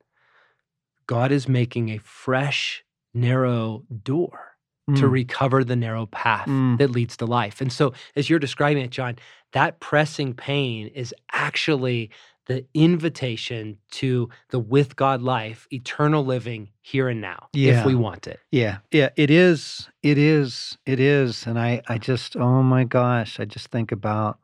God 1.06 1.32
is 1.32 1.48
making 1.48 1.89
a 1.89 2.00
fresh, 2.00 2.84
narrow 3.13 3.84
door 4.04 4.55
mm. 4.89 5.00
to 5.00 5.08
recover 5.08 5.63
the 5.63 5.76
narrow 5.76 6.06
path 6.08 6.48
mm. 6.48 6.78
that 6.78 6.91
leads 6.91 7.17
to 7.17 7.26
life. 7.26 7.62
And 7.62 7.71
so, 7.71 7.93
as 8.15 8.30
you're 8.30 8.39
describing 8.39 8.84
it, 8.84 8.91
John, 8.91 9.17
that 9.54 9.80
pressing 9.80 10.34
pain 10.34 10.88
is 10.88 11.13
actually 11.32 12.12
the 12.48 12.65
invitation 12.76 13.78
to 13.89 14.30
the 14.50 14.60
with 14.60 14.95
God 14.95 15.21
life, 15.21 15.67
eternal 15.71 16.24
living 16.24 16.69
here 16.82 17.10
and 17.10 17.19
now, 17.19 17.48
yeah. 17.54 17.80
if 17.80 17.86
we 17.86 17.95
want 17.95 18.28
it. 18.28 18.39
Yeah. 18.51 18.78
Yeah. 18.91 19.09
It 19.16 19.32
is. 19.32 19.89
It 20.03 20.20
is. 20.20 20.78
It 20.86 20.99
is. 20.99 21.47
And 21.47 21.57
I, 21.57 21.82
I 21.88 21.97
just, 21.97 22.36
oh 22.36 22.62
my 22.62 22.84
gosh, 22.84 23.39
I 23.39 23.45
just 23.45 23.70
think 23.70 23.91
about 23.91 24.39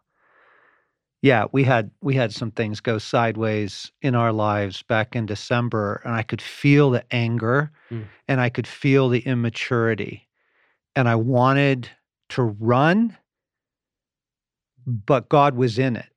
yeah, 1.22 1.45
we 1.51 1.63
had 1.63 1.91
we 2.01 2.15
had 2.15 2.34
some 2.34 2.51
things 2.51 2.80
go 2.80 2.97
sideways 2.97 3.91
in 4.01 4.15
our 4.15 4.34
lives 4.34 4.82
back 4.82 5.15
in 5.15 5.28
December, 5.28 6.01
and 6.03 6.15
I 6.15 6.24
could 6.24 6.41
feel 6.41 6.89
the 6.89 7.03
anger, 7.13 7.72
mm. 7.91 8.05
and 8.28 8.41
I 8.41 8.49
could 8.49 8.65
feel 8.65 9.07
the 9.07 9.20
immaturity, 9.20 10.28
and 10.95 11.07
I 11.07 11.15
wanted 11.15 11.89
to 12.29 12.43
run, 12.43 13.17
but 14.85 15.29
God 15.29 15.55
was 15.55 15.79
in 15.79 15.95
it 15.95 16.07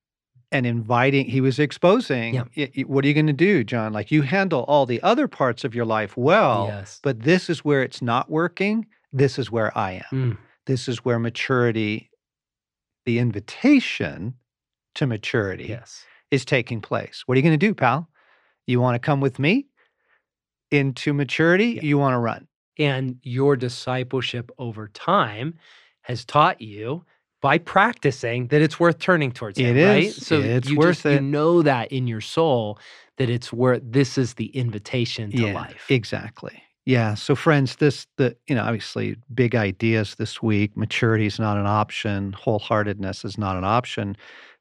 and 0.53 0.67
inviting, 0.67 1.27
he 1.27 1.41
was 1.41 1.59
exposing, 1.59 2.35
yeah. 2.55 2.67
what 2.87 3.05
are 3.05 3.09
you 3.09 3.15
going 3.15 3.27
to 3.27 3.33
do, 3.33 3.65
John? 3.65 3.93
Like 3.93 4.11
you 4.11 4.23
handle 4.23 4.65
all 4.69 4.87
the 4.87 5.03
other 5.03 5.27
parts 5.27 5.65
of 5.65 5.75
your 5.75 5.85
life 5.85 6.17
well, 6.17 6.67
yes. 6.69 7.01
but 7.03 7.23
this 7.23 7.51
is 7.51 7.65
where 7.65 7.83
it's 7.83 8.01
not 8.01 8.31
working. 8.31 8.87
This 9.13 9.39
is 9.39 9.51
where 9.51 9.77
I 9.77 10.05
am. 10.13 10.33
Mm. 10.33 10.39
This 10.67 10.89
is 10.89 11.05
where 11.05 11.19
maturity 11.19 12.11
the 13.05 13.19
invitation 13.19 14.35
to 14.95 15.07
maturity 15.07 15.67
yes. 15.67 16.05
is 16.31 16.45
taking 16.45 16.81
place. 16.81 17.25
What 17.27 17.35
are 17.35 17.39
you 17.39 17.43
going 17.43 17.59
to 17.59 17.67
do, 17.67 17.75
pal? 17.75 18.09
You 18.67 18.81
want 18.81 18.95
to 18.95 18.99
come 18.99 19.21
with 19.21 19.39
me 19.39 19.67
into 20.71 21.13
maturity? 21.13 21.73
Yeah. 21.73 21.83
You 21.83 21.99
want 21.99 22.15
to 22.15 22.19
run? 22.19 22.49
And 22.79 23.19
your 23.23 23.57
discipleship 23.57 24.51
over 24.59 24.89
time 24.89 25.55
has 26.03 26.25
taught 26.25 26.61
you 26.61 27.05
by 27.41 27.59
practicing 27.59 28.47
that 28.49 28.63
it's 28.63 28.81
worth 28.81 28.99
turning 28.99 29.31
towards 29.31 29.59
It 29.59 29.77
him, 29.77 29.87
right? 29.87 30.11
So 30.11 30.41
It's 30.41 30.69
you 30.71 30.79
worth 30.79 30.97
just, 30.97 31.07
it. 31.07 31.13
You 31.15 31.21
know 31.21 31.63
that 31.63 31.93
in 31.93 32.07
your 32.07 32.21
soul 32.21 32.79
that 33.19 33.31
it's 33.31 33.53
worth 33.53 33.83
this 33.85 34.19
is 34.19 34.35
the 34.35 34.47
invitation 34.47 35.31
to 35.33 35.53
life. 35.53 35.87
Exactly. 35.89 36.63
Yeah. 36.87 37.15
So, 37.15 37.35
friends, 37.35 37.77
this, 37.77 38.07
the, 38.17 38.37
you 38.47 38.55
know, 38.55 38.63
obviously 38.63 39.17
big 39.33 39.55
ideas 39.55 40.17
this 40.17 40.43
week. 40.43 40.77
Maturity 40.77 41.27
is 41.27 41.39
not 41.39 41.57
an 41.57 41.67
option, 41.67 42.33
wholeheartedness 42.33 43.25
is 43.25 43.39
not 43.39 43.57
an 43.57 43.65
option. 43.65 44.17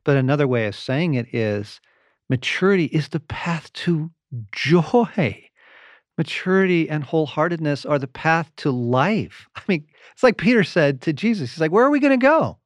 But 0.05 0.17
another 0.17 0.47
way 0.47 0.67
of 0.67 0.75
saying 0.75 1.15
it 1.15 1.33
is 1.33 1.81
maturity 2.29 2.85
is 2.85 3.09
the 3.09 3.19
path 3.19 3.71
to 3.73 4.11
joy. 4.51 5.49
Maturity 6.17 6.89
and 6.89 7.03
wholeheartedness 7.03 7.89
are 7.89 7.99
the 7.99 8.07
path 8.07 8.51
to 8.57 8.71
life. 8.71 9.47
I 9.55 9.61
mean, 9.67 9.85
it's 10.13 10.23
like 10.23 10.37
Peter 10.37 10.63
said 10.63 11.01
to 11.01 11.13
Jesus, 11.13 11.51
he's 11.53 11.61
like, 11.61 11.71
Where 11.71 11.85
are 11.85 11.89
we 11.91 11.99
going 11.99 12.19
to 12.19 12.23
go? 12.25 12.59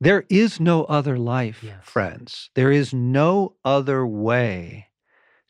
There 0.00 0.24
is 0.28 0.60
no 0.60 0.84
other 0.84 1.16
life, 1.18 1.62
Yes. 1.62 1.76
friends. 1.82 2.50
There 2.54 2.70
is 2.70 2.92
no 2.92 3.56
other 3.64 4.06
way 4.06 4.88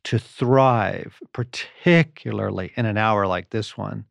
to 0.05 0.19
thrive, 0.19 1.19
particularly 1.33 2.73
in 2.77 2.87
an 2.87 2.99
hour 2.99 3.27
like 3.27 3.51
this 3.51 3.77
one, 3.77 4.05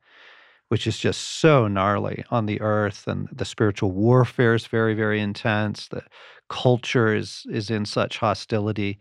which 0.70 0.88
is 0.88 0.98
just 0.98 1.22
so 1.22 1.68
gnarly 1.68 2.26
on 2.32 2.48
the 2.48 2.60
earth, 2.62 3.08
and 3.08 3.30
the 3.32 3.46
spiritual 3.46 3.92
warfare 3.92 4.56
is 4.56 4.66
very, 4.66 4.96
very 4.96 5.22
intense. 5.22 5.88
The 5.88 6.04
culture 6.50 7.16
is 7.16 7.46
is 7.50 7.70
in 7.70 7.86
such 7.86 8.18
hostility. 8.18 9.00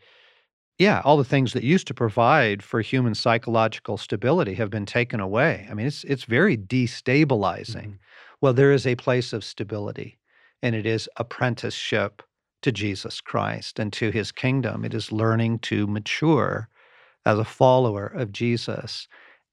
Yeah, 0.79 1.01
all 1.05 1.17
the 1.17 1.25
things 1.25 1.53
that 1.53 1.63
used 1.63 1.87
to 1.89 1.95
provide 1.95 2.63
for 2.63 2.81
human 2.81 3.15
psychological 3.15 3.97
stability 3.99 4.55
have 4.55 4.71
been 4.71 4.87
taken 4.87 5.21
away. 5.21 5.67
I 5.71 5.75
mean, 5.75 5.87
it's 5.87 6.03
it's 6.05 6.25
very 6.25 6.57
destabilizing. 6.57 7.93
Mhm. 7.93 7.99
Well, 8.41 8.53
there 8.53 8.73
is 8.73 8.87
a 8.87 8.97
place 8.97 9.33
of 9.33 9.45
stability, 9.45 10.19
and 10.63 10.75
it 10.75 10.87
is 10.87 11.09
apprenticeship 11.17 12.23
to 12.63 12.73
Jesus 12.73 13.21
Christ 13.21 13.79
and 13.79 13.93
to 13.95 14.11
his 14.11 14.33
kingdom. 14.33 14.85
It 14.85 14.95
is 14.95 15.13
learning 15.13 15.61
to 15.61 15.87
mature 15.87 16.69
as 17.27 17.39
a 17.39 17.45
follower 17.45 18.07
of 18.07 18.33
Jesus 18.33 19.09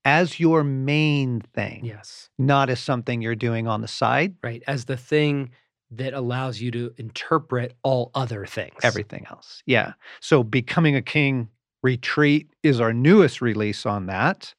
as 0.05 0.39
your 0.39 0.63
main 0.63 1.41
thing, 1.41 1.85
Yes. 1.85 2.29
not 2.37 2.69
as 2.69 2.79
something 2.79 3.21
you're 3.21 3.35
doing 3.35 3.67
on 3.67 3.81
the 3.81 3.87
side, 3.87 4.35
Right. 4.43 4.63
As 4.67 4.85
the 4.85 4.97
thing 4.97 5.51
that 5.91 6.13
allows 6.13 6.61
you 6.61 6.71
to 6.71 6.93
interpret 6.97 7.73
all 7.83 8.11
other 8.13 8.45
things. 8.45 8.75
everything 8.83 9.25
else. 9.29 9.63
Yeah. 9.65 9.93
So, 10.19 10.43
Becoming 10.43 10.95
a 10.95 11.01
King 11.01 11.49
Retreat 11.81 12.49
is 12.61 12.79
our 12.81 12.93
newest 12.93 13.41
release 13.41 13.85
on 13.85 14.05
that. 14.07 14.53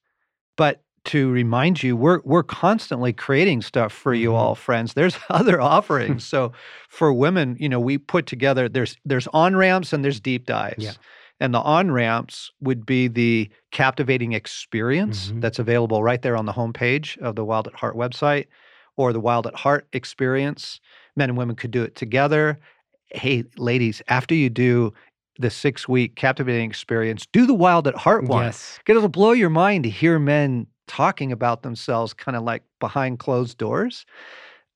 But 0.57 0.83
to 1.07 1.31
remind 1.31 1.83
you, 1.83 1.97
we're 1.97 2.21
we're 2.25 2.43
constantly 2.43 3.13
creating 3.13 3.63
stuff 3.63 3.93
for 3.93 4.13
you 4.15 4.31
Mhm. 4.31 4.35
all, 4.35 4.55
friends. 4.55 4.95
There's 4.95 5.17
other 5.31 5.61
offerings. 5.77 6.25
so 6.25 6.53
for 6.89 7.13
women, 7.13 7.57
you 7.61 7.69
know, 7.69 7.81
we 7.81 7.97
put 7.99 8.27
together 8.27 8.69
there's 8.69 8.97
there's 9.05 9.27
on 9.29 9.55
ramps 9.57 9.93
and 9.93 10.05
there's 10.05 10.21
deep 10.21 10.47
dives. 10.47 10.83
Yeah. 10.85 10.93
And 11.43 11.55
the 11.55 11.61
on 11.61 11.91
ramps 11.91 12.51
would 12.61 12.85
be 12.85 13.09
the 13.09 13.49
captivating 13.71 14.33
experience 14.33 15.31
Mhm. 15.31 15.41
that's 15.41 15.59
available 15.59 16.03
right 16.03 16.21
there 16.21 16.37
on 16.37 16.45
the 16.47 16.53
homepage 16.53 17.17
of 17.19 17.35
the 17.37 17.45
Wild 17.45 17.67
at 17.69 17.75
Heart 17.75 17.97
website 17.97 18.47
or 18.97 19.13
the 19.15 19.21
Wild 19.21 19.47
at 19.47 19.55
Heart 19.55 19.89
experience. 19.95 20.81
Men 21.17 21.31
and 21.31 21.39
women 21.39 21.57
could 21.57 21.71
do 21.71 21.83
it 21.83 21.97
together. 21.97 22.59
Hey, 23.13 23.45
ladies, 23.57 24.03
after 24.09 24.35
you 24.35 24.51
do 24.51 24.93
the 25.39 25.51
six 25.51 25.89
week 25.89 26.17
captivating 26.17 26.69
experience, 26.69 27.27
do 27.33 27.47
the 27.47 27.55
Wild 27.55 27.89
at 27.89 27.97
Heart 27.97 28.25
one. 28.25 28.45
Yes. 28.45 28.79
Because 28.79 28.97
it'll 28.99 29.09
blow 29.09 29.33
your 29.33 29.51
mind 29.51 29.85
to 29.85 29.91
hear 29.91 30.19
men 30.19 30.67
talking 30.87 31.33
about 31.33 31.63
themselves 31.63 32.13
kind 32.13 32.37
of 32.37 32.43
like 32.43 32.63
behind 32.79 33.19
closed 33.19 33.59
doors. 33.59 34.05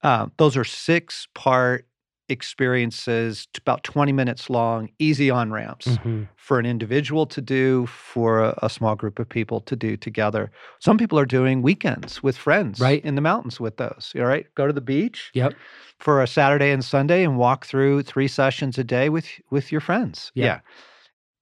Um, 0.02 0.32
those 0.36 0.56
are 0.56 0.64
six 0.64 1.26
part 1.34 1.86
experiences, 2.28 3.46
about 3.56 3.84
20 3.84 4.12
minutes 4.12 4.48
long, 4.48 4.88
easy 4.98 5.30
on 5.30 5.50
ramps 5.52 5.86
Mhm. 5.86 6.28
for 6.36 6.58
an 6.58 6.66
individual 6.66 7.26
to 7.26 7.40
do, 7.40 7.86
for 7.86 8.42
a, 8.42 8.58
a 8.62 8.70
small 8.70 8.94
group 8.96 9.18
of 9.18 9.28
people 9.28 9.60
to 9.62 9.76
do 9.76 9.96
together. 9.96 10.50
Some 10.80 10.96
people 10.98 11.18
are 11.18 11.26
doing 11.26 11.62
weekends 11.62 12.22
with 12.22 12.36
friends 12.36 12.80
Right. 12.80 13.04
in 13.04 13.14
the 13.14 13.20
mountains 13.20 13.60
with 13.60 13.76
those. 13.76 14.12
All 14.16 14.24
right. 14.24 14.46
Go 14.54 14.66
to 14.66 14.72
the 14.72 14.80
beach 14.80 15.30
Yep. 15.34 15.54
for 15.98 16.22
a 16.22 16.26
Saturday 16.26 16.70
and 16.70 16.84
Sunday 16.84 17.24
and 17.24 17.36
walk 17.36 17.66
through 17.66 18.02
three 18.02 18.28
sessions 18.28 18.78
a 18.78 18.84
day 18.84 19.08
with 19.08 19.28
with 19.50 19.70
your 19.70 19.80
friends. 19.80 20.32
Yeah. 20.34 20.44
Yeah. 20.44 20.60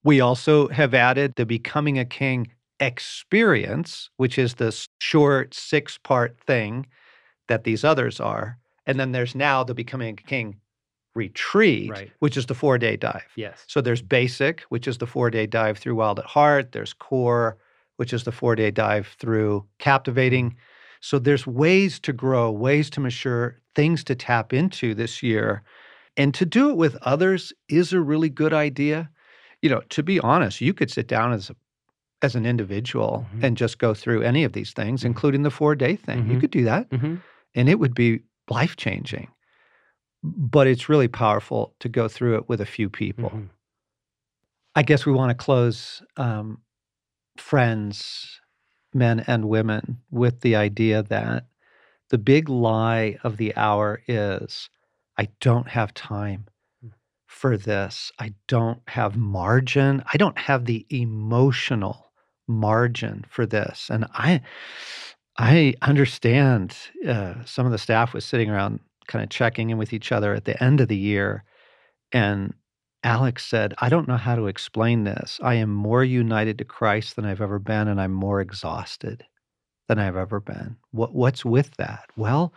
We 0.04 0.20
also 0.20 0.68
have 0.68 0.94
added 0.94 1.34
the 1.36 1.46
Becoming 1.46 1.98
a 1.98 2.04
King 2.04 2.48
experience, 2.80 4.10
which 4.16 4.38
is 4.38 4.54
this 4.54 4.88
short 5.00 5.54
six 5.54 5.98
part 5.98 6.38
thing 6.40 6.86
that 7.48 7.64
these 7.64 7.84
others 7.84 8.18
are. 8.20 8.58
And 8.86 8.98
then 8.98 9.12
there's 9.12 9.34
now 9.36 9.62
the 9.62 9.74
Becoming 9.74 10.18
a 10.18 10.22
King 10.28 10.56
retreat, 11.14 11.90
Right. 11.90 12.12
which 12.20 12.36
is 12.36 12.46
the 12.46 12.54
four 12.54 12.78
day 12.78 12.96
dive. 12.96 13.30
Yes. 13.36 13.64
So 13.66 13.80
there's 13.80 14.02
basic, 14.02 14.60
which 14.70 14.88
is 14.88 14.98
the 14.98 15.06
four 15.06 15.30
day 15.30 15.46
dive 15.46 15.78
through 15.78 15.96
Wild 15.96 16.18
at 16.18 16.24
Heart. 16.26 16.72
There's 16.72 16.92
core, 16.92 17.58
which 17.96 18.12
is 18.12 18.24
the 18.24 18.32
four 18.32 18.56
day 18.56 18.70
dive 18.70 19.08
through 19.18 19.66
captivating. 19.78 20.56
So 21.00 21.18
there's 21.18 21.46
ways 21.46 21.98
to 22.00 22.12
grow, 22.12 22.50
ways 22.50 22.88
to 22.90 23.00
mature, 23.00 23.58
things 23.74 24.04
to 24.04 24.14
tap 24.14 24.52
into 24.52 24.94
this 24.94 25.22
year. 25.22 25.62
And 26.16 26.34
to 26.34 26.44
do 26.46 26.70
it 26.70 26.76
with 26.76 26.96
others 27.02 27.52
is 27.68 27.92
a 27.92 28.00
really 28.00 28.28
good 28.28 28.52
idea. 28.52 29.10
You 29.62 29.70
know, 29.70 29.80
to 29.90 30.02
be 30.02 30.20
honest, 30.20 30.60
you 30.60 30.74
could 30.74 30.90
sit 30.90 31.08
down 31.08 31.32
as 31.32 31.50
a, 31.50 31.56
as 32.22 32.34
an 32.34 32.46
individual 32.46 33.26
Mhm. 33.34 33.44
and 33.44 33.56
just 33.56 33.78
go 33.78 33.94
through 33.94 34.22
any 34.22 34.44
of 34.44 34.52
these 34.52 34.72
things, 34.72 35.04
including 35.04 35.42
the 35.42 35.50
four 35.50 35.74
day 35.74 35.96
thing. 35.96 36.26
You 36.30 36.36
Mhm. 36.36 36.40
could 36.40 36.50
do 36.50 36.64
that 36.64 36.86
hmm 36.92 37.16
and 37.54 37.68
it 37.68 37.78
would 37.78 37.94
be 37.94 38.20
life 38.48 38.76
changing. 38.76 39.28
But 40.22 40.66
it's 40.66 40.88
really 40.88 41.08
powerful 41.08 41.74
to 41.80 41.88
go 41.88 42.08
through 42.08 42.36
it 42.36 42.48
with 42.48 42.60
a 42.60 42.66
few 42.66 42.88
people. 42.88 43.30
Mhm. 43.30 43.48
I 44.74 44.82
guess 44.82 45.04
we 45.04 45.12
want 45.12 45.30
to 45.30 45.34
close, 45.34 46.02
um, 46.16 46.62
friends, 47.36 48.40
men 48.94 49.20
and 49.26 49.48
women, 49.48 50.00
with 50.10 50.40
the 50.40 50.56
idea 50.56 51.02
that 51.02 51.46
the 52.10 52.18
big 52.18 52.48
lie 52.48 53.18
of 53.24 53.36
the 53.36 53.54
hour 53.56 54.02
is 54.06 54.70
I 55.18 55.28
don't 55.40 55.68
have 55.68 55.92
time 55.94 56.46
for 57.26 57.56
this. 57.56 58.12
I 58.18 58.34
don't 58.48 58.80
have 58.88 59.16
margin. 59.16 60.02
I 60.12 60.16
don't 60.16 60.38
have 60.38 60.64
the 60.66 60.86
emotional 60.90 62.12
margin 62.46 63.24
for 63.28 63.46
this. 63.46 63.88
And 63.90 64.06
I, 64.12 64.40
I 65.38 65.74
understand. 65.82 66.76
Uh, 67.06 67.44
some 67.44 67.66
of 67.66 67.72
the 67.72 67.78
staff 67.78 68.14
was 68.14 68.24
sitting 68.24 68.50
around, 68.50 68.80
kind 69.06 69.22
of 69.22 69.30
checking 69.30 69.70
in 69.70 69.78
with 69.78 69.92
each 69.92 70.12
other 70.12 70.34
at 70.34 70.44
the 70.44 70.62
end 70.62 70.80
of 70.80 70.88
the 70.88 70.96
year, 70.96 71.44
and 72.12 72.54
Alex 73.04 73.44
said, 73.44 73.74
I 73.78 73.88
don't 73.88 74.06
know 74.06 74.16
how 74.16 74.36
to 74.36 74.46
explain 74.46 75.04
this. 75.04 75.40
I 75.42 75.54
am 75.54 75.70
more 75.70 76.04
united 76.04 76.58
to 76.58 76.64
Christ 76.64 77.16
than 77.16 77.24
I've 77.24 77.40
ever 77.40 77.58
been, 77.58 77.88
and 77.88 78.00
I'm 78.00 78.12
more 78.12 78.40
exhausted 78.40 79.24
than 79.88 79.98
I've 79.98 80.16
ever 80.16 80.40
been. 80.40 80.76
What, 80.92 81.14
what's 81.14 81.44
with 81.44 81.76
that? 81.78 82.04
Well, 82.16 82.54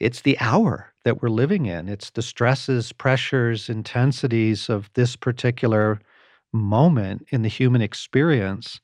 it's 0.00 0.22
the 0.22 0.38
hour 0.40 0.92
that 1.04 1.22
we're 1.22 1.28
living 1.28 1.66
in. 1.66 1.88
It's 1.88 2.10
the 2.10 2.22
stresses, 2.22 2.92
pressures, 2.92 3.68
intensities 3.68 4.68
of 4.68 4.90
this 4.94 5.16
particular 5.16 6.00
moment 6.52 7.26
in 7.30 7.42
the 7.42 7.48
human 7.48 7.82
experience. 7.82 8.80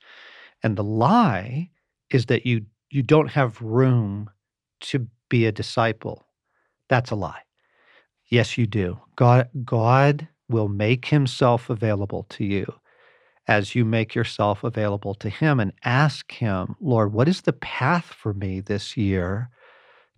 And 0.63 0.77
the 0.77 0.85
lie 0.85 1.71
is 2.11 2.27
that 2.27 2.45
you 2.45 2.67
you 2.91 3.03
don't 3.03 3.31
have 3.31 3.63
room 3.63 4.29
to 4.81 5.07
be 5.29 5.47
a 5.47 5.53
disciple. 5.53 6.27
That's 6.91 7.11
a 7.13 7.17
lie. 7.17 7.43
Yes, 8.29 8.59
you 8.59 8.67
do. 8.67 9.01
God 9.17 9.51
God 9.65 10.29
will 10.49 10.69
make 10.69 11.07
himself 11.07 11.71
available 11.71 12.25
to 12.31 12.45
you 12.45 12.75
as 13.49 13.75
you 13.75 13.85
make 13.85 14.15
yourself 14.15 14.65
available 14.65 15.15
to 15.17 15.31
him 15.31 15.61
and 15.61 15.73
ask 15.85 16.33
him, 16.33 16.77
Lord, 16.81 17.13
what 17.13 17.29
is 17.29 17.43
the 17.43 17.53
path 17.55 18.07
for 18.07 18.35
me 18.35 18.61
this 18.61 18.97
year 18.97 19.51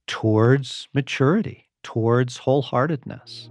towards 0.06 0.88
maturity, 0.94 1.70
towards 1.82 2.38
wholeheartedness? 2.38 3.50